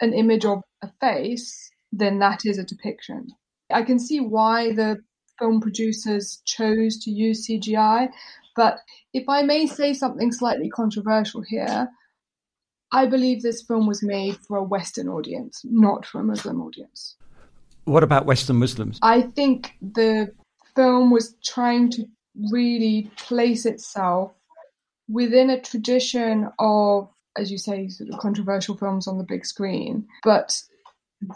an 0.00 0.12
image 0.12 0.44
of 0.44 0.62
a 0.82 0.90
face, 1.00 1.70
then 1.92 2.18
that 2.20 2.44
is 2.44 2.58
a 2.58 2.64
depiction. 2.64 3.28
I 3.72 3.82
can 3.82 3.98
see 3.98 4.20
why 4.20 4.72
the 4.72 4.98
film 5.40 5.60
producers 5.60 6.40
chose 6.44 6.98
to 6.98 7.10
use 7.10 7.48
CGI. 7.48 8.10
But 8.54 8.78
if 9.12 9.28
I 9.28 9.42
may 9.42 9.66
say 9.66 9.94
something 9.94 10.30
slightly 10.30 10.68
controversial 10.68 11.42
here, 11.42 11.88
I 12.92 13.06
believe 13.06 13.42
this 13.42 13.62
film 13.62 13.86
was 13.86 14.02
made 14.02 14.36
for 14.36 14.56
a 14.56 14.62
Western 14.62 15.08
audience, 15.08 15.62
not 15.64 16.04
for 16.04 16.20
a 16.20 16.24
Muslim 16.24 16.60
audience. 16.60 17.16
What 17.84 18.02
about 18.02 18.26
Western 18.26 18.56
Muslims? 18.56 18.98
I 19.02 19.22
think 19.22 19.72
the 19.80 20.32
film 20.76 21.10
was 21.10 21.34
trying 21.44 21.90
to 21.92 22.04
really 22.50 23.10
place 23.16 23.66
itself 23.66 24.32
within 25.08 25.50
a 25.50 25.60
tradition 25.60 26.48
of, 26.58 27.08
as 27.36 27.50
you 27.50 27.58
say, 27.58 27.88
sort 27.88 28.10
of 28.10 28.18
controversial 28.20 28.76
films 28.76 29.08
on 29.08 29.18
the 29.18 29.24
big 29.24 29.44
screen, 29.44 30.06
but 30.22 30.62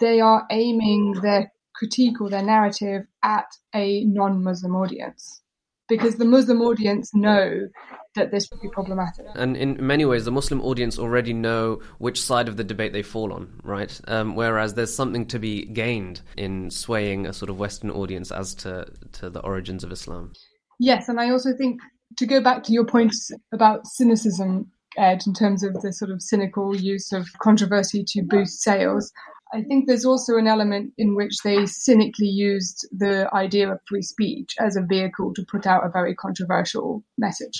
they 0.00 0.20
are 0.20 0.46
aiming 0.50 1.12
their 1.22 1.52
critique 1.74 2.20
or 2.20 2.30
their 2.30 2.42
narrative 2.42 3.02
at 3.22 3.46
a 3.74 4.04
non-Muslim 4.04 4.74
audience 4.76 5.42
because 5.88 6.16
the 6.16 6.24
Muslim 6.24 6.62
audience 6.62 7.14
know 7.14 7.68
that 8.14 8.30
this 8.30 8.48
would 8.50 8.60
be 8.60 8.68
problematic. 8.68 9.26
And 9.34 9.56
in 9.56 9.84
many 9.84 10.04
ways, 10.04 10.24
the 10.24 10.30
Muslim 10.30 10.60
audience 10.62 10.98
already 10.98 11.32
know 11.32 11.80
which 11.98 12.20
side 12.20 12.48
of 12.48 12.56
the 12.56 12.64
debate 12.64 12.92
they 12.92 13.02
fall 13.02 13.32
on, 13.32 13.60
right? 13.62 14.00
Um, 14.06 14.34
whereas 14.34 14.74
there's 14.74 14.94
something 14.94 15.26
to 15.26 15.38
be 15.38 15.66
gained 15.66 16.22
in 16.36 16.70
swaying 16.70 17.26
a 17.26 17.32
sort 17.32 17.50
of 17.50 17.58
Western 17.58 17.90
audience 17.90 18.30
as 18.30 18.54
to, 18.56 18.86
to 19.12 19.30
the 19.30 19.40
origins 19.40 19.84
of 19.84 19.92
Islam. 19.92 20.32
Yes, 20.78 21.08
and 21.08 21.20
I 21.20 21.30
also 21.30 21.50
think 21.56 21.80
to 22.16 22.26
go 22.26 22.40
back 22.40 22.62
to 22.64 22.72
your 22.72 22.84
point 22.84 23.14
about 23.52 23.86
cynicism, 23.86 24.70
Ed, 24.96 25.22
in 25.26 25.34
terms 25.34 25.64
of 25.64 25.74
the 25.82 25.92
sort 25.92 26.10
of 26.10 26.22
cynical 26.22 26.74
use 26.74 27.12
of 27.12 27.26
controversy 27.40 28.04
to 28.08 28.22
boost 28.22 28.62
sales, 28.62 29.12
I 29.52 29.62
think 29.62 29.86
there's 29.86 30.04
also 30.04 30.36
an 30.36 30.46
element 30.46 30.92
in 30.98 31.14
which 31.14 31.36
they 31.44 31.66
cynically 31.66 32.26
used 32.26 32.88
the 32.90 33.32
idea 33.34 33.70
of 33.70 33.80
free 33.86 34.02
speech 34.02 34.54
as 34.58 34.76
a 34.76 34.82
vehicle 34.82 35.32
to 35.34 35.44
put 35.44 35.66
out 35.66 35.86
a 35.86 35.90
very 35.90 36.14
controversial 36.14 37.04
message. 37.18 37.58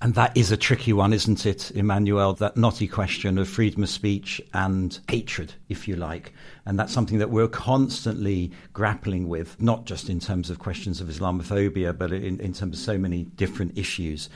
And 0.00 0.14
that 0.14 0.36
is 0.36 0.52
a 0.52 0.56
tricky 0.56 0.92
one, 0.92 1.12
isn't 1.12 1.44
it, 1.44 1.72
Emmanuel? 1.72 2.32
That 2.34 2.56
knotty 2.56 2.86
question 2.86 3.36
of 3.36 3.48
freedom 3.48 3.82
of 3.82 3.88
speech 3.88 4.40
and 4.54 4.96
hatred, 5.08 5.54
if 5.68 5.88
you 5.88 5.96
like. 5.96 6.32
And 6.64 6.78
that's 6.78 6.92
something 6.92 7.18
that 7.18 7.30
we're 7.30 7.48
constantly 7.48 8.52
grappling 8.72 9.26
with, 9.26 9.60
not 9.60 9.86
just 9.86 10.08
in 10.08 10.20
terms 10.20 10.50
of 10.50 10.60
questions 10.60 11.00
of 11.00 11.08
Islamophobia, 11.08 11.98
but 11.98 12.12
in, 12.12 12.38
in 12.38 12.52
terms 12.52 12.78
of 12.78 12.78
so 12.78 12.96
many 12.96 13.24
different 13.24 13.76
issues. 13.76 14.30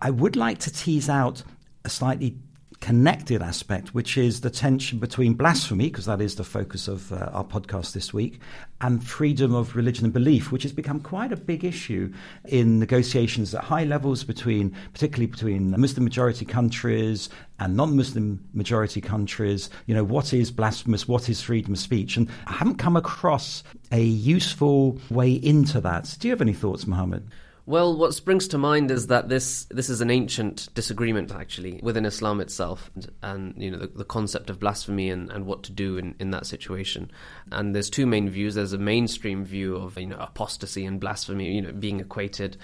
I 0.00 0.10
would 0.10 0.36
like 0.36 0.60
to 0.60 0.72
tease 0.72 1.08
out 1.08 1.42
a 1.84 1.88
slightly 1.88 2.36
connected 2.80 3.42
aspect, 3.42 3.94
which 3.94 4.16
is 4.16 4.40
the 4.40 4.50
tension 4.50 4.98
between 4.98 5.34
blasphemy, 5.34 5.88
because 5.88 6.06
that 6.06 6.20
is 6.20 6.36
the 6.36 6.44
focus 6.44 6.88
of 6.88 7.12
uh, 7.12 7.30
our 7.32 7.44
podcast 7.44 7.92
this 7.92 8.12
week, 8.12 8.40
and 8.80 9.06
freedom 9.06 9.54
of 9.54 9.74
religion 9.74 10.04
and 10.04 10.12
belief, 10.12 10.52
which 10.52 10.62
has 10.62 10.72
become 10.72 11.00
quite 11.00 11.32
a 11.32 11.36
big 11.36 11.64
issue 11.64 12.12
in 12.44 12.78
negotiations 12.78 13.54
at 13.54 13.64
high 13.64 13.84
levels 13.84 14.24
between, 14.24 14.74
particularly 14.92 15.26
between 15.26 15.70
Muslim 15.80 16.04
majority 16.04 16.44
countries 16.44 17.28
and 17.58 17.76
non-Muslim 17.76 18.44
majority 18.52 19.00
countries. 19.00 19.70
You 19.86 19.94
know, 19.94 20.04
what 20.04 20.32
is 20.34 20.50
blasphemous? 20.50 21.08
What 21.08 21.28
is 21.28 21.40
freedom 21.40 21.72
of 21.72 21.78
speech? 21.78 22.16
And 22.16 22.28
I 22.46 22.52
haven't 22.52 22.76
come 22.76 22.96
across 22.96 23.62
a 23.90 24.02
useful 24.02 24.98
way 25.10 25.32
into 25.32 25.80
that. 25.80 26.14
Do 26.20 26.28
you 26.28 26.32
have 26.32 26.42
any 26.42 26.52
thoughts, 26.52 26.86
Mohammed? 26.86 27.28
Well, 27.68 27.96
what 27.96 28.14
springs 28.14 28.46
to 28.48 28.58
mind 28.58 28.92
is 28.92 29.08
that 29.08 29.28
this 29.28 29.64
this 29.72 29.90
is 29.90 30.00
an 30.00 30.08
ancient 30.08 30.72
disagreement 30.74 31.32
actually 31.32 31.80
within 31.82 32.06
Islam 32.06 32.40
itself, 32.40 32.92
and, 32.94 33.10
and 33.24 33.54
you 33.60 33.72
know 33.72 33.78
the, 33.78 33.88
the, 33.88 34.04
concept 34.04 34.50
of 34.50 34.60
blasphemy 34.60 35.10
and, 35.10 35.28
and 35.32 35.46
what 35.46 35.64
to 35.64 35.72
do 35.72 35.98
in, 35.98 36.14
in 36.20 36.30
that 36.30 36.46
situation. 36.46 37.10
And 37.50 37.74
there's 37.74 37.90
two 37.90 38.06
main 38.06 38.30
views. 38.30 38.54
There's 38.54 38.72
a 38.72 38.78
mainstream 38.78 39.44
view 39.44 39.74
of 39.74 39.98
you 39.98 40.06
know 40.06 40.16
apostasy 40.16 40.86
and 40.86 41.00
blasphemy, 41.00 41.56
you 41.56 41.62
know, 41.62 41.72
being 41.72 41.98
equated, 41.98 42.56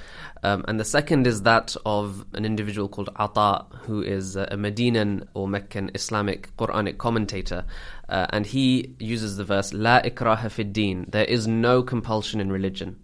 um, 0.44 0.64
and 0.68 0.78
the 0.78 0.84
second 0.84 1.26
is 1.26 1.42
that 1.42 1.74
of 1.84 2.24
an 2.34 2.44
individual 2.44 2.88
called 2.88 3.10
Ata, 3.16 3.66
who 3.80 4.02
is 4.02 4.36
a 4.36 4.56
Medinan 4.56 5.28
or 5.34 5.48
Meccan 5.48 5.90
Islamic 5.96 6.56
Quranic 6.56 6.98
commentator, 6.98 7.64
uh, 8.08 8.28
and 8.30 8.46
he 8.46 8.94
uses 9.00 9.36
the 9.36 9.44
verse 9.44 9.72
"La 9.72 10.00
ikraha 10.00 10.48
fid 10.48 10.72
din." 10.72 11.06
There 11.08 11.24
is 11.24 11.48
no 11.48 11.82
compulsion 11.82 12.40
in 12.40 12.52
religion. 12.52 13.00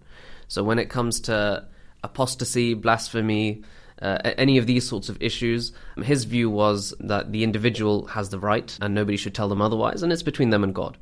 So 0.47 0.63
when 0.63 0.79
it 0.79 0.89
comes 0.89 1.19
to 1.23 1.67
apostasy, 2.03 2.75
blasphemy, 2.75 3.63
uh, 4.01 4.19
any 4.37 4.59
of 4.59 4.67
these 4.67 4.89
sorts 4.89 5.09
of 5.09 5.21
issues. 5.21 5.73
His 6.03 6.25
view 6.25 6.51
was 6.51 6.95
that 7.01 7.33
the 7.33 7.43
individual 7.43 8.07
has 8.07 8.31
the 8.31 8.39
right 8.39 8.77
and 8.81 8.95
nobody 8.95 9.17
should 9.17 9.35
tell 9.35 9.49
them 9.49 9.63
otherwise, 9.63 10.03
and 10.03 10.13
it's 10.13 10.23
between 10.23 10.51
them 10.51 10.65
and 10.65 10.75
God. 10.75 10.99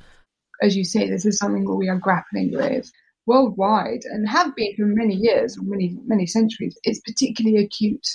As 0.62 0.76
you 0.76 0.85
say, 0.85 1.09
this 1.09 1.26
is 1.26 1.38
something 1.38 1.64
that 1.64 1.74
we 1.74 1.88
are 1.88 1.98
grappling 1.98 2.52
with 2.52 2.90
worldwide 3.26 4.02
and 4.04 4.28
have 4.28 4.54
been 4.54 4.74
for 4.76 4.87
many 4.87 5.14
years, 5.14 5.59
many, 5.61 5.98
many 6.06 6.26
centuries. 6.26 6.78
It's 6.85 7.00
particularly 7.00 7.62
acute 7.64 8.06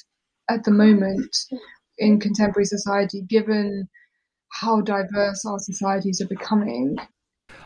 at 0.50 0.64
the 0.64 0.72
moment 0.72 1.36
in 1.98 2.20
contemporary 2.20 2.66
society, 2.66 3.22
given 3.22 3.88
how 4.50 4.82
diverse 4.82 5.46
our 5.46 5.60
societies 5.60 6.22
are 6.22 6.28
becoming 6.28 6.98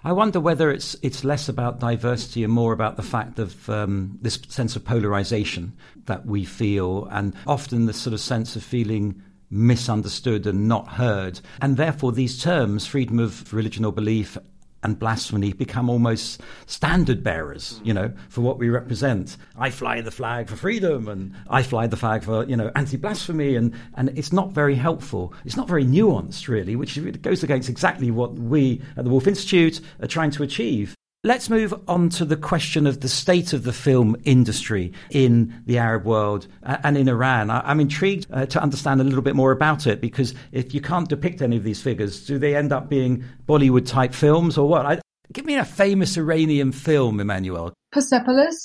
I 0.06 0.12
wonder 0.12 0.40
whether 0.40 0.70
it's 0.70 0.96
it's 1.02 1.24
less 1.24 1.50
about 1.50 1.80
diversity 1.80 2.44
and 2.44 2.54
more 2.54 2.74
about 2.74 2.96
the 2.96 3.02
fact 3.02 3.40
of 3.40 3.68
um, 3.72 4.20
this 4.22 4.38
sense 4.50 4.76
of 4.76 4.86
polarization 4.86 5.74
that 6.06 6.28
we 6.28 6.46
feel, 6.46 7.08
and 7.10 7.34
often 7.48 7.88
the 7.88 7.94
sort 7.94 8.14
of 8.14 8.20
sense 8.20 8.56
of 8.56 8.64
feeling 8.64 9.20
misunderstood 9.50 10.46
and 10.46 10.68
not 10.68 10.88
heard. 10.90 11.40
And 11.60 11.76
therefore, 11.76 12.12
these 12.12 12.40
terms, 12.40 12.86
freedom 12.86 13.18
of 13.18 13.52
religion 13.52 13.84
or 13.84 13.92
belief 13.92 14.38
and 14.86 15.00
blasphemy 15.00 15.52
become 15.52 15.90
almost 15.90 16.42
standard 16.68 17.24
bearers, 17.24 17.82
you 17.84 17.94
know, 17.94 18.14
for 18.30 18.42
what 18.42 18.60
we 18.60 18.70
represent. 18.70 19.36
I 19.58 19.72
fly 19.72 20.02
the 20.02 20.12
flag 20.12 20.48
for 20.48 20.56
freedom 20.56 21.08
and 21.10 21.34
I 21.50 21.64
fly 21.64 21.88
the 21.88 21.98
flag 21.98 22.24
for, 22.24 22.46
you 22.46 22.56
know, 22.56 22.72
anti-blasphemy 22.76 23.56
and, 23.56 23.74
and 23.96 24.18
it's 24.18 24.32
not 24.32 24.52
very 24.52 24.76
helpful. 24.76 25.34
It's 25.44 25.58
not 25.58 25.68
very 25.68 25.84
nuanced, 25.84 26.48
really, 26.48 26.76
which 26.76 27.00
goes 27.22 27.44
against 27.44 27.68
exactly 27.68 28.12
what 28.12 28.34
we 28.34 28.82
at 28.96 29.04
the 29.04 29.10
Woolf 29.10 29.28
Institute 29.28 29.82
are 30.02 30.08
trying 30.08 30.32
to 30.32 30.44
achieve. 30.44 30.95
Let's 31.26 31.50
move 31.50 31.74
on 31.88 32.10
to 32.10 32.24
the 32.24 32.38
question 32.38 32.86
of 32.86 33.02
the 33.02 33.10
state 33.10 33.52
of 33.52 33.64
the 33.64 33.74
film 33.74 34.16
industry 34.26 34.94
in 35.10 35.60
the 35.66 35.80
Arab 35.80 36.06
world 36.06 36.48
and 36.62 36.96
in 36.96 37.10
Iran. 37.10 37.50
I'm 37.50 37.80
intrigued 37.80 38.28
uh, 38.32 38.46
to 38.46 38.62
understand 38.62 39.02
a 39.02 39.04
little 39.04 39.24
bit 39.24 39.36
more 39.36 39.52
about 39.52 39.88
it 39.88 40.02
because 40.02 40.36
if 40.52 40.76
you 40.76 40.82
can't 40.82 41.10
depict 41.10 41.42
any 41.42 41.58
of 41.58 41.64
these 41.64 41.82
figures, 41.82 42.28
do 42.28 42.38
they 42.38 42.56
end 42.56 42.72
up 42.72 42.90
being 42.90 43.24
Bollywood 43.48 43.88
type 43.88 44.14
films 44.14 44.56
or 44.56 44.70
what? 44.70 44.86
I, 44.86 45.02
give 45.34 45.46
me 45.46 45.56
a 45.56 45.66
famous 45.66 46.16
Iranian 46.16 46.72
film, 46.72 47.20
Emmanuel. 47.20 47.74
Persepolis. 47.92 48.64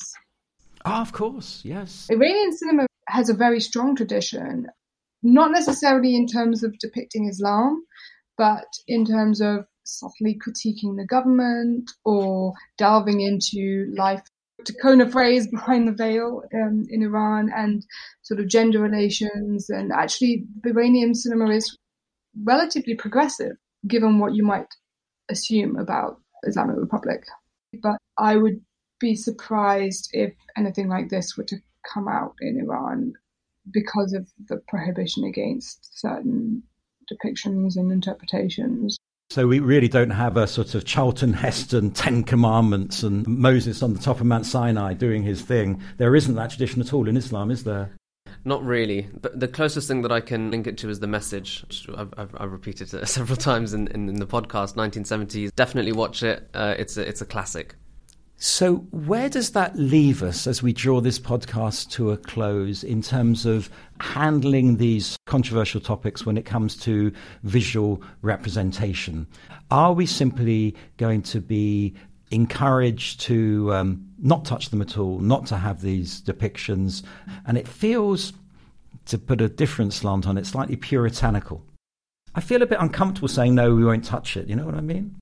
Ah, 0.85 0.99
oh, 0.99 1.01
of 1.01 1.13
course, 1.13 1.63
yes. 1.65 2.09
Iranian 2.11 2.55
cinema 2.55 2.87
has 3.09 3.31
a 3.31 3.35
very 3.35 3.61
strong 3.61 3.97
tradition, 3.97 4.67
not 5.23 5.51
necessarily 5.51 6.15
in 6.15 6.27
terms 6.27 6.63
of 6.63 6.79
depicting 6.79 7.27
Islam, 7.27 7.83
but 8.37 8.67
in 8.87 9.07
terms 9.07 9.41
of 9.41 9.65
subtly 9.85 10.39
critiquing 10.39 10.97
the 10.97 11.07
government 11.09 11.91
or 12.05 12.55
delving 12.79 13.21
into 13.21 13.93
life 13.97 14.23
to 14.65 14.75
coin 14.75 15.01
a 15.01 15.11
phrase 15.11 15.47
behind 15.49 15.89
the 15.89 15.93
veil 15.93 16.43
um, 16.55 16.85
in 16.91 17.03
Iran 17.03 17.51
and 17.55 17.85
sort 18.23 18.41
of 18.41 18.49
gender 18.49 18.81
relations. 18.81 19.71
And 19.71 19.93
actually, 19.93 20.45
Iranian 20.65 21.15
cinema 21.15 21.51
is 21.51 21.77
relatively 22.45 22.95
progressive, 22.95 23.57
given 23.87 24.19
what 24.19 24.35
you 24.35 24.45
might 24.45 24.67
assume 25.31 25.77
about 25.77 26.21
Islamic 26.45 26.77
Republic. 26.77 27.25
But 27.83 27.97
I 28.19 28.37
would 28.37 28.61
be 28.99 29.15
surprised 29.15 30.11
if 30.13 30.35
anything 30.57 30.89
like 30.89 31.09
this 31.09 31.37
were 31.37 31.45
to 31.45 31.57
come 31.93 32.09
out 32.09 32.35
in 32.41 32.61
Iran 32.61 33.15
because 33.71 34.13
of 34.13 34.29
the 34.49 34.61
prohibition 34.69 35.25
against 35.25 35.99
certain 35.99 36.63
depictions 37.11 37.77
and 37.77 37.91
interpretations. 37.91 38.99
So 39.31 39.47
we 39.47 39.61
really 39.61 39.87
don't 39.87 40.11
have 40.11 40.37
a 40.37 40.49
sort 40.49 40.75
of 40.75 40.85
Charlton 40.85 41.33
Heston 41.33 41.93
Ten 41.93 42.25
Commandments 42.25 43.05
and 43.05 43.25
Moses 43.29 43.81
on 43.81 43.95
the 43.95 44.01
top 44.01 44.19
of 44.19 44.27
Mount 44.27 44.45
Sinai 44.45 44.93
doing 44.93 45.23
his 45.23 45.41
thing. 45.41 45.81
There 45.99 46.17
isn't 46.17 46.35
that 46.35 46.51
tradition 46.51 46.81
at 46.81 46.93
all 46.93 47.09
in 47.09 47.17
Islam, 47.17 47.53
is 47.53 47.63
there? 47.63 47.95
Not 48.45 48.65
really. 48.65 49.07
But 49.21 49.39
the 49.39 49.47
closest 49.47 49.87
thing 49.87 50.03
that 50.03 50.11
I 50.11 50.21
can 50.21 50.51
link 50.51 50.67
it 50.67 50.79
to 50.79 50.91
is 50.91 50.99
the 50.99 51.07
message. 51.07 51.65
I've, 51.97 52.13
I've, 52.17 52.35
I've 52.39 52.51
repeated 52.51 52.93
it 52.93 53.07
several 53.09 53.37
times 53.37 53.73
in, 53.73 53.87
in, 53.89 54.09
in, 54.09 54.17
the 54.17 54.27
podcast. 54.27 54.75
1970s. 54.75 55.55
Definitely 55.55 55.93
watch 55.93 56.25
it. 56.25 56.51
Uh, 56.53 56.75
it's 56.77 56.97
a, 56.97 57.09
it's 57.09 57.21
a 57.21 57.27
classic. 57.27 57.77
So, 58.43 58.77
where 58.91 59.29
does 59.29 59.51
that 59.51 59.77
leave 59.77 60.23
us 60.23 60.47
as 60.47 60.63
we 60.63 60.73
draw 60.73 61.03
this 61.03 61.19
podcast 61.19 61.91
to 61.91 62.11
a 62.13 62.17
close 62.17 62.83
in 62.83 63.03
terms 63.03 63.45
of 63.45 63.69
handling 64.01 64.79
these 64.79 65.19
controversial 65.27 65.79
topics 65.79 66.25
when 66.25 66.39
it 66.39 66.47
comes 66.47 66.75
to 66.79 67.13
visual 67.43 68.03
representation? 68.23 69.27
Are 69.71 69.93
we 69.93 70.07
simply 70.07 70.75
going 70.97 71.21
to 71.25 71.43
be 71.43 71.95
encouraged 72.31 73.21
to 73.21 73.75
um, 73.75 74.09
not 74.19 74.47
touch 74.47 74.71
them 74.71 74.81
at 74.81 74.97
all, 74.97 75.19
not 75.19 75.45
to 75.49 75.59
have 75.59 75.83
these 75.83 76.23
depictions? 76.23 77.03
And 77.45 77.59
it 77.59 77.69
feels, 77.69 78.33
to 79.05 79.19
put 79.19 79.43
a 79.43 79.51
different 79.51 79.93
slant 79.93 80.27
on 80.27 80.39
it, 80.39 80.47
slightly 80.47 80.77
puritanical. 80.77 81.63
I 82.35 82.41
feel 82.41 82.63
a 82.63 82.67
bit 82.67 82.81
uncomfortable 82.81 83.29
saying, 83.29 83.55
no, 83.55 83.75
we 83.75 83.85
won't 83.85 84.07
touch 84.07 84.39
it. 84.39 84.49
You 84.49 84.57
know 84.57 84.65
what 84.65 84.77
I 84.77 84.81
mean? 84.81 85.21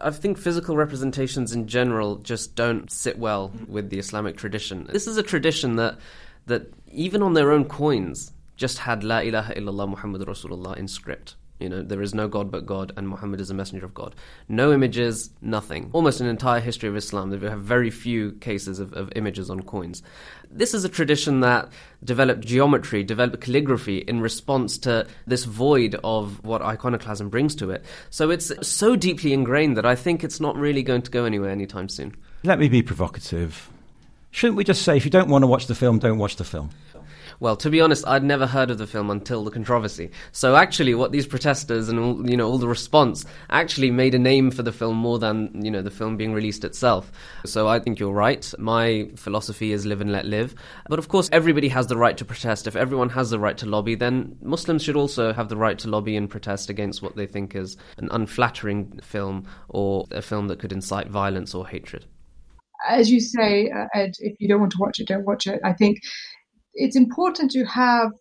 I 0.00 0.10
think 0.10 0.38
physical 0.38 0.76
representations 0.76 1.52
in 1.52 1.66
general 1.66 2.16
just 2.16 2.54
don't 2.54 2.90
sit 2.90 3.18
well 3.18 3.52
with 3.68 3.90
the 3.90 3.98
Islamic 3.98 4.36
tradition. 4.36 4.86
This 4.90 5.06
is 5.06 5.16
a 5.16 5.22
tradition 5.22 5.76
that 5.76 5.98
that 6.46 6.72
even 6.92 7.22
on 7.22 7.34
their 7.34 7.50
own 7.50 7.64
coins 7.64 8.32
just 8.56 8.78
had 8.78 9.02
La 9.02 9.18
ilaha 9.18 9.54
illallah 9.54 9.88
Muhammad 9.88 10.22
Rasulullah 10.22 10.76
in 10.76 10.88
script. 10.88 11.36
You 11.64 11.70
know, 11.70 11.82
there 11.82 12.02
is 12.02 12.14
no 12.14 12.28
God 12.28 12.50
but 12.50 12.66
God, 12.66 12.92
and 12.94 13.08
Muhammad 13.08 13.40
is 13.40 13.48
a 13.48 13.54
messenger 13.54 13.86
of 13.86 13.94
God. 13.94 14.14
No 14.50 14.70
images, 14.70 15.30
nothing. 15.40 15.88
Almost 15.94 16.20
an 16.20 16.26
entire 16.26 16.60
history 16.60 16.90
of 16.90 16.96
Islam, 16.96 17.30
they 17.30 17.48
have 17.48 17.62
very 17.62 17.88
few 17.88 18.32
cases 18.32 18.78
of, 18.78 18.92
of 18.92 19.10
images 19.16 19.48
on 19.48 19.62
coins. 19.62 20.02
This 20.50 20.74
is 20.74 20.84
a 20.84 20.90
tradition 20.90 21.40
that 21.40 21.70
developed 22.04 22.44
geometry, 22.44 23.02
developed 23.02 23.40
calligraphy 23.40 23.96
in 23.96 24.20
response 24.20 24.76
to 24.78 25.06
this 25.26 25.44
void 25.44 25.96
of 26.04 26.44
what 26.44 26.60
iconoclasm 26.60 27.30
brings 27.30 27.54
to 27.54 27.70
it. 27.70 27.82
So 28.10 28.28
it's 28.28 28.52
so 28.60 28.94
deeply 28.94 29.32
ingrained 29.32 29.78
that 29.78 29.86
I 29.86 29.94
think 29.94 30.22
it's 30.22 30.40
not 30.40 30.56
really 30.56 30.82
going 30.82 31.00
to 31.00 31.10
go 31.10 31.24
anywhere 31.24 31.48
anytime 31.48 31.88
soon. 31.88 32.14
Let 32.42 32.58
me 32.58 32.68
be 32.68 32.82
provocative. 32.82 33.70
Shouldn't 34.32 34.58
we 34.58 34.64
just 34.64 34.82
say, 34.82 34.98
if 34.98 35.06
you 35.06 35.10
don't 35.10 35.30
want 35.30 35.44
to 35.44 35.46
watch 35.46 35.66
the 35.66 35.74
film, 35.74 35.98
don't 35.98 36.18
watch 36.18 36.36
the 36.36 36.44
film? 36.44 36.68
Well, 37.44 37.56
to 37.56 37.68
be 37.68 37.82
honest, 37.82 38.06
I'd 38.06 38.24
never 38.24 38.46
heard 38.46 38.70
of 38.70 38.78
the 38.78 38.86
film 38.86 39.10
until 39.10 39.44
the 39.44 39.50
controversy. 39.50 40.10
So 40.32 40.56
actually, 40.56 40.94
what 40.94 41.12
these 41.12 41.26
protesters 41.26 41.90
and 41.90 41.98
all, 41.98 42.26
you 42.26 42.38
know 42.38 42.48
all 42.48 42.56
the 42.56 42.66
response 42.66 43.26
actually 43.50 43.90
made 43.90 44.14
a 44.14 44.18
name 44.18 44.50
for 44.50 44.62
the 44.62 44.72
film 44.72 44.96
more 44.96 45.18
than 45.18 45.50
you 45.62 45.70
know 45.70 45.82
the 45.82 45.90
film 45.90 46.16
being 46.16 46.32
released 46.32 46.64
itself. 46.64 47.12
So 47.44 47.68
I 47.68 47.80
think 47.80 48.00
you're 48.00 48.14
right. 48.14 48.50
My 48.58 49.10
philosophy 49.16 49.72
is 49.72 49.84
live 49.84 50.00
and 50.00 50.10
let 50.10 50.24
live. 50.24 50.54
But 50.88 50.98
of 50.98 51.08
course, 51.08 51.28
everybody 51.32 51.68
has 51.68 51.86
the 51.86 51.98
right 51.98 52.16
to 52.16 52.24
protest. 52.24 52.66
If 52.66 52.76
everyone 52.76 53.10
has 53.10 53.28
the 53.28 53.38
right 53.38 53.58
to 53.58 53.66
lobby, 53.66 53.94
then 53.94 54.38
Muslims 54.40 54.82
should 54.82 54.96
also 54.96 55.34
have 55.34 55.50
the 55.50 55.58
right 55.58 55.78
to 55.80 55.88
lobby 55.90 56.16
and 56.16 56.30
protest 56.30 56.70
against 56.70 57.02
what 57.02 57.14
they 57.14 57.26
think 57.26 57.54
is 57.54 57.76
an 57.98 58.08
unflattering 58.10 59.00
film 59.02 59.46
or 59.68 60.06
a 60.12 60.22
film 60.22 60.48
that 60.48 60.60
could 60.60 60.72
incite 60.72 61.08
violence 61.08 61.54
or 61.54 61.68
hatred 61.68 62.06
as 62.86 63.10
you 63.10 63.20
say, 63.20 63.70
uh, 63.70 63.86
Ed, 63.94 64.12
if 64.20 64.36
you 64.40 64.48
don't 64.48 64.60
want 64.60 64.72
to 64.72 64.78
watch 64.78 65.00
it, 65.00 65.08
don't 65.08 65.24
watch 65.24 65.46
it. 65.46 65.60
I 65.64 65.72
think 65.72 66.00
it's 66.74 66.96
important 66.96 67.50
to 67.50 67.64
have 67.64 68.12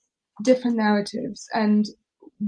different 0.43 0.77
narratives 0.77 1.47
and 1.53 1.87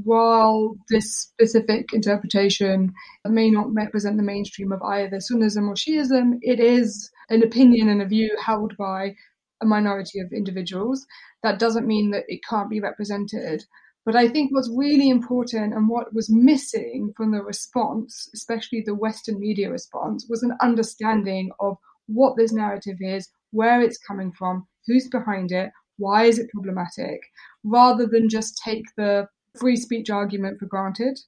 while 0.03 0.75
this 0.89 1.17
specific 1.17 1.93
interpretation 1.93 2.93
may 3.25 3.49
not 3.49 3.73
represent 3.73 4.17
the 4.17 4.23
mainstream 4.23 4.71
of 4.71 4.81
either 4.81 5.17
Sunnism 5.17 5.69
or 5.69 5.75
Shiism, 5.75 6.39
it 6.41 6.59
is 6.59 7.11
an 7.29 7.43
opinion 7.43 7.87
and 7.89 8.01
a 8.01 8.07
view 8.07 8.35
held 8.43 8.75
by 8.77 9.15
a 9.61 9.65
minority 9.65 10.19
of 10.19 10.33
individuals. 10.33 11.05
That 11.43 11.59
doesn't 11.59 11.87
mean 11.87 12.11
that 12.11 12.25
it 12.27 12.41
can't 12.49 12.69
be 12.69 12.81
represented. 12.81 13.63
But 14.05 14.15
I 14.15 14.27
think 14.27 14.53
what's 14.53 14.69
really 14.75 15.09
important 15.09 15.73
and 15.73 15.87
what 15.87 16.13
was 16.13 16.29
missing 16.29 17.13
from 17.15 17.31
the 17.31 17.41
response, 17.41 18.29
especially 18.33 18.81
the 18.81 18.93
Western 18.93 19.39
media 19.39 19.71
response, 19.71 20.27
was 20.29 20.43
an 20.43 20.55
understanding 20.61 21.51
of 21.59 21.77
what 22.07 22.35
this 22.37 22.51
narrative 22.51 22.97
is, 22.99 23.29
where 23.51 23.81
it's 23.81 23.97
coming 23.97 24.31
from, 24.31 24.67
who's 24.85 25.07
behind 25.07 25.51
it, 25.51 25.71
why 25.97 26.25
is 26.25 26.39
it 26.39 26.49
problematic, 26.51 27.21
rather 27.63 28.05
than 28.05 28.29
just 28.29 28.61
take 28.63 28.85
the 28.97 29.27
free 29.57 29.75
speech 29.75 30.09
argument 30.09 30.59
for 30.59 30.65
granted. 30.65 31.19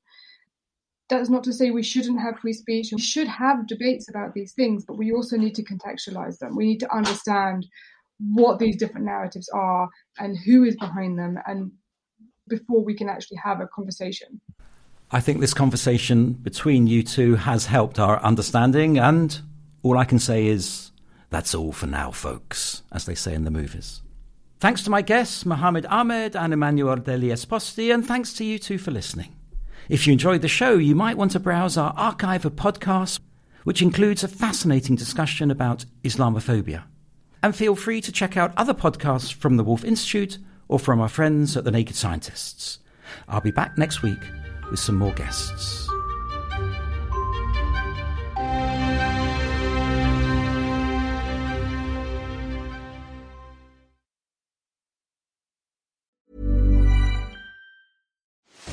That's 1.10 1.30
not 1.30 1.43
to 1.45 1.53
say 1.53 1.71
we 1.71 1.84
shouldn't 1.84 2.19
have 2.19 2.39
free 2.39 2.53
speech. 2.53 2.89
We 2.91 2.99
should 2.99 3.27
have 3.27 3.67
debates 3.67 4.10
about 4.10 4.34
these 4.34 4.51
things, 4.51 4.84
but 4.86 4.97
we 4.97 5.13
also 5.13 5.38
need 5.38 5.56
to 5.56 5.63
contextualize 5.63 6.38
them. 6.39 6.56
We 6.56 6.65
need 6.65 6.82
to 6.82 6.93
understand 6.93 7.65
what 8.19 8.60
these 8.60 8.75
different 8.75 9.06
narratives 9.06 9.49
are 9.53 9.88
and 10.19 10.38
who 10.38 10.63
is 10.63 10.75
behind 10.75 11.17
them, 11.17 11.39
and 11.45 11.71
before 12.47 12.84
we 12.84 12.95
can 12.95 13.10
actually 13.10 13.38
have 13.38 13.62
a 13.62 13.67
conversation. 13.67 14.41
I 15.12 15.21
think 15.21 15.39
this 15.39 15.53
conversation 15.53 16.34
between 16.34 16.88
you 16.88 17.03
two 17.03 17.36
has 17.36 17.67
helped 17.67 17.99
our 17.99 18.19
understanding, 18.21 18.97
and 18.97 19.39
all 19.84 19.97
I 19.97 20.03
can 20.03 20.19
say 20.19 20.47
is 20.47 20.91
that's 21.30 21.56
all 21.56 21.71
for 21.71 21.88
now, 21.88 22.12
folks, 22.12 22.84
as 22.91 23.06
they 23.06 23.15
say 23.15 23.34
in 23.34 23.45
the 23.45 23.51
movies. 23.51 24.01
Thanks 24.59 24.81
to 24.83 24.89
my 24.89 25.03
guests, 25.03 25.45
Mohammed 25.45 25.85
Ahmed 25.85 26.35
and 26.35 26.51
Emmanuel 26.51 26.97
Degli 26.97 27.27
Esposti, 27.27 27.93
and 27.93 28.05
thanks 28.05 28.33
to 28.33 28.43
you 28.43 28.57
two 28.57 28.79
for 28.79 28.89
listening. 28.89 29.35
If 29.87 30.07
you 30.07 30.13
enjoyed 30.13 30.41
the 30.41 30.47
show, 30.47 30.77
you 30.77 30.95
might 30.95 31.15
want 31.15 31.31
to 31.33 31.39
browse 31.39 31.77
our 31.77 31.93
archive 31.95 32.43
of 32.43 32.55
podcasts, 32.55 33.19
which 33.65 33.83
includes 33.83 34.23
a 34.23 34.27
fascinating 34.27 34.95
discussion 34.95 35.51
about 35.51 35.85
Islamophobia. 36.03 36.85
And 37.43 37.55
feel 37.55 37.75
free 37.75 38.01
to 38.01 38.11
check 38.11 38.35
out 38.35 38.53
other 38.57 38.73
podcasts 38.73 39.31
from 39.31 39.57
the 39.57 39.63
Woolf 39.63 39.85
Institute 39.85 40.39
or 40.67 40.79
from 40.79 40.99
our 40.99 41.09
friends 41.09 41.55
at 41.55 41.63
the 41.63 41.71
Naked 41.71 41.95
Scientists. 41.95 42.79
I'll 43.27 43.41
be 43.41 43.51
back 43.51 43.77
next 43.77 44.01
week 44.01 44.19
with 44.71 44.79
some 44.79 44.95
more 44.95 45.13
guests. 45.13 45.87